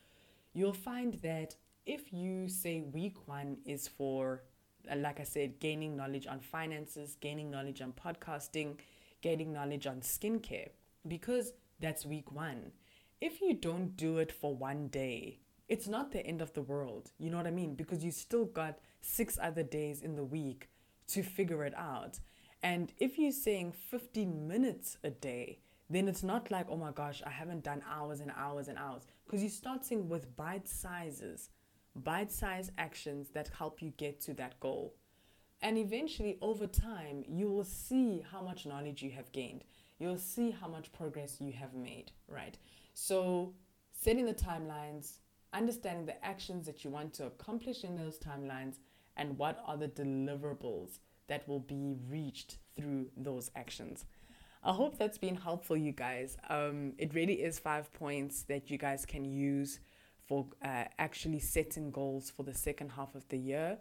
you'll 0.55 0.73
find 0.73 1.15
that 1.15 1.55
if 1.89 2.13
you 2.13 2.49
say 2.49 2.83
week 2.83 3.27
one 3.27 3.57
is 3.65 3.89
for, 3.89 4.43
uh, 4.93 4.97
like 4.97 5.21
I 5.21 5.25
said, 5.25 5.59
gaining 5.59 5.97
knowledge 5.97 6.27
on 6.27 6.39
finances, 6.39 7.17
gaining 7.19 7.51
knowledge 7.51 7.81
on 7.81 7.93
podcasting, 7.93 8.77
gaining 9.23 9.55
knowledge 9.55 9.87
on 9.87 10.03
skincare, 10.03 10.69
because 11.09 11.55
that's 11.81 12.05
week 12.05 12.31
one. 12.31 12.73
If 13.23 13.41
you 13.41 13.55
don't 13.55 13.97
do 13.97 14.19
it 14.19 14.31
for 14.31 14.55
one 14.55 14.89
day, 14.89 15.41
it's 15.67 15.89
not 15.89 16.13
the 16.13 16.25
end 16.25 16.43
of 16.43 16.53
the 16.53 16.61
world. 16.61 17.11
You 17.19 17.31
know 17.31 17.39
what 17.39 17.47
I 17.47 17.53
mean? 17.53 17.75
Because 17.75 18.05
you 18.05 18.11
still 18.11 18.45
got 18.45 18.79
six 19.01 19.39
other 19.41 19.63
days 19.63 20.03
in 20.03 20.15
the 20.15 20.25
week 20.25 20.69
to 21.09 21.23
figure 21.23 21.65
it 21.65 21.75
out. 21.75 22.21
And 22.63 22.93
if 22.99 23.19
you're 23.19 23.33
saying 23.33 23.73
15 23.73 24.47
minutes 24.47 24.99
a 25.03 25.11
day, 25.11 25.61
then 25.89 26.07
it's 26.07 26.23
not 26.23 26.51
like, 26.51 26.67
oh 26.69 26.77
my 26.77 26.91
gosh, 26.91 27.23
I 27.25 27.31
haven't 27.31 27.65
done 27.65 27.83
hours 27.91 28.21
and 28.21 28.33
hours 28.37 28.69
and 28.69 28.77
hours. 28.77 29.07
Because 29.25 29.41
you're 29.41 29.51
starting 29.51 30.09
with 30.09 30.37
bite 30.37 30.69
sizes, 30.69 31.49
bite 31.99 32.33
sized 32.33 32.73
actions 32.79 33.31
that 33.35 33.51
help 33.59 33.83
you 33.83 33.91
get 33.97 34.21
to 34.23 34.35
that 34.35 34.59
goal. 34.61 34.95
And 35.61 35.77
eventually, 35.77 36.39
over 36.41 36.67
time, 36.67 37.25
you 37.27 37.51
will 37.51 37.65
see 37.65 38.25
how 38.31 38.41
much 38.41 38.65
knowledge 38.65 39.03
you 39.03 39.11
have 39.11 39.33
gained 39.33 39.65
you'll 39.99 40.19
see 40.19 40.51
how 40.51 40.69
much 40.69 40.93
progress 40.93 41.41
you 41.41 41.53
have 41.53 41.75
made, 41.75 42.13
right? 42.29 42.57
So, 42.95 43.55
setting 43.93 44.27
the 44.27 44.35
timelines, 44.35 45.19
understanding 45.53 46.07
the 46.07 46.25
actions 46.25 46.67
that 46.67 46.85
you 46.85 46.91
want 46.91 47.15
to 47.15 47.27
accomplish 47.27 47.85
in 47.85 47.97
those 47.97 48.19
timelines, 48.19 48.77
and 49.17 49.37
what 49.37 49.63
are 49.67 49.77
the 49.77 49.89
deliverables 49.89 51.01
that 51.27 51.47
will 51.49 51.61
be 51.61 51.97
reached 52.09 52.59
through 52.77 53.09
those 53.17 53.51
actions. 53.57 54.05
I 54.63 54.73
hope 54.73 54.97
that's 54.97 55.19
been 55.19 55.37
helpful, 55.37 55.77
you 55.77 55.93
guys. 55.93 56.37
Um, 56.49 56.93
it 56.99 57.15
really 57.15 57.43
is 57.43 57.59
five 57.59 57.93
points 57.93 58.43
that 58.45 58.71
you 58.71 58.79
guys 58.79 59.05
can 59.05 59.25
use 59.25 59.81
for 60.29 60.47
uh, 60.63 60.85
actually 60.99 61.41
setting 61.41 61.91
goals 61.91 62.31
for 62.31 62.43
the 62.43 62.55
second 62.55 62.91
half 62.91 63.15
of 63.15 63.27
the 63.29 63.39
year. 63.39 63.79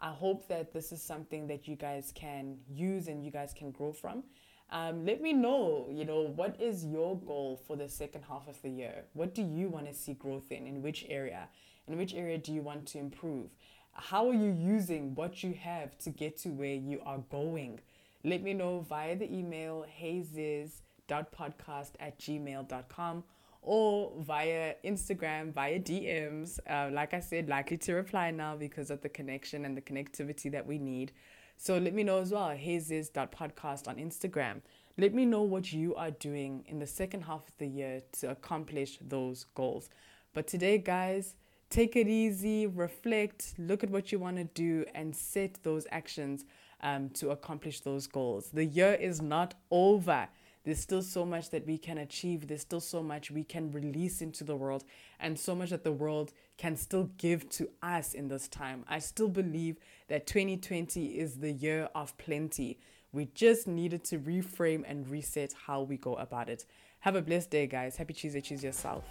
I 0.00 0.10
hope 0.12 0.46
that 0.48 0.72
this 0.72 0.92
is 0.92 1.02
something 1.02 1.48
that 1.48 1.66
you 1.66 1.74
guys 1.74 2.12
can 2.14 2.58
use 2.70 3.08
and 3.08 3.24
you 3.24 3.32
guys 3.32 3.52
can 3.52 3.72
grow 3.72 3.92
from. 3.92 4.22
Um, 4.70 5.04
let 5.04 5.20
me 5.20 5.32
know, 5.32 5.88
you 5.90 6.04
know, 6.04 6.20
what 6.22 6.60
is 6.60 6.84
your 6.84 7.18
goal 7.18 7.60
for 7.66 7.74
the 7.76 7.88
second 7.88 8.22
half 8.28 8.46
of 8.46 8.60
the 8.62 8.68
year? 8.68 9.06
What 9.14 9.34
do 9.34 9.42
you 9.42 9.68
want 9.68 9.86
to 9.88 9.94
see 9.94 10.12
growth 10.12 10.52
in? 10.52 10.66
In 10.66 10.82
which 10.82 11.04
area? 11.08 11.48
In 11.88 11.96
which 11.96 12.14
area 12.14 12.38
do 12.38 12.52
you 12.52 12.62
want 12.62 12.86
to 12.88 12.98
improve? 12.98 13.48
How 13.92 14.28
are 14.28 14.34
you 14.34 14.50
using 14.52 15.14
what 15.14 15.42
you 15.42 15.54
have 15.54 15.98
to 15.98 16.10
get 16.10 16.36
to 16.38 16.50
where 16.50 16.74
you 16.74 17.00
are 17.04 17.18
going? 17.30 17.80
Let 18.22 18.42
me 18.42 18.52
know 18.52 18.80
via 18.80 19.16
the 19.16 19.32
email 19.32 19.86
hazes.podcast 20.00 21.92
at 21.98 22.18
gmail.com 22.18 23.24
or 23.68 24.10
via 24.20 24.74
Instagram, 24.82 25.52
via 25.52 25.78
DMs. 25.78 26.58
Uh, 26.66 26.88
like 26.90 27.12
I 27.12 27.20
said, 27.20 27.50
likely 27.50 27.76
to 27.76 27.92
reply 27.92 28.30
now 28.30 28.56
because 28.56 28.90
of 28.90 29.02
the 29.02 29.10
connection 29.10 29.66
and 29.66 29.76
the 29.76 29.82
connectivity 29.82 30.50
that 30.50 30.66
we 30.66 30.78
need. 30.78 31.12
So 31.58 31.76
let 31.76 31.92
me 31.92 32.02
know 32.02 32.18
as 32.18 32.32
well, 32.32 32.48
hazes.podcast 32.48 33.86
on 33.86 33.96
Instagram. 33.96 34.62
Let 34.96 35.12
me 35.12 35.26
know 35.26 35.42
what 35.42 35.70
you 35.70 35.94
are 35.96 36.10
doing 36.10 36.64
in 36.66 36.78
the 36.78 36.86
second 36.86 37.24
half 37.24 37.46
of 37.46 37.58
the 37.58 37.66
year 37.66 38.00
to 38.20 38.30
accomplish 38.30 38.98
those 39.02 39.44
goals. 39.54 39.90
But 40.32 40.46
today, 40.46 40.78
guys, 40.78 41.34
take 41.68 41.94
it 41.94 42.08
easy, 42.08 42.66
reflect, 42.66 43.52
look 43.58 43.84
at 43.84 43.90
what 43.90 44.10
you 44.10 44.18
want 44.18 44.38
to 44.38 44.44
do, 44.44 44.86
and 44.94 45.14
set 45.14 45.62
those 45.62 45.86
actions 45.92 46.46
um, 46.82 47.10
to 47.10 47.30
accomplish 47.30 47.80
those 47.80 48.06
goals. 48.06 48.48
The 48.48 48.64
year 48.64 48.94
is 48.94 49.20
not 49.20 49.52
over. 49.70 50.26
There's 50.64 50.80
still 50.80 51.02
so 51.02 51.24
much 51.24 51.50
that 51.50 51.66
we 51.66 51.78
can 51.78 51.98
achieve. 51.98 52.46
There's 52.46 52.60
still 52.60 52.80
so 52.80 53.02
much 53.02 53.30
we 53.30 53.44
can 53.44 53.70
release 53.70 54.20
into 54.20 54.44
the 54.44 54.56
world, 54.56 54.84
and 55.20 55.38
so 55.38 55.54
much 55.54 55.70
that 55.70 55.84
the 55.84 55.92
world 55.92 56.32
can 56.56 56.76
still 56.76 57.10
give 57.16 57.48
to 57.50 57.68
us 57.82 58.14
in 58.14 58.28
this 58.28 58.48
time. 58.48 58.84
I 58.88 58.98
still 58.98 59.28
believe 59.28 59.78
that 60.08 60.26
2020 60.26 61.06
is 61.18 61.36
the 61.36 61.52
year 61.52 61.88
of 61.94 62.16
plenty. 62.18 62.78
We 63.12 63.26
just 63.34 63.66
needed 63.66 64.04
to 64.04 64.18
reframe 64.18 64.84
and 64.86 65.08
reset 65.08 65.54
how 65.66 65.82
we 65.82 65.96
go 65.96 66.14
about 66.14 66.48
it. 66.48 66.66
Have 67.00 67.16
a 67.16 67.22
blessed 67.22 67.50
day, 67.50 67.66
guys. 67.66 67.96
Happy 67.96 68.12
Tuesday. 68.12 68.40
Choose 68.40 68.62
yourself. 68.62 69.04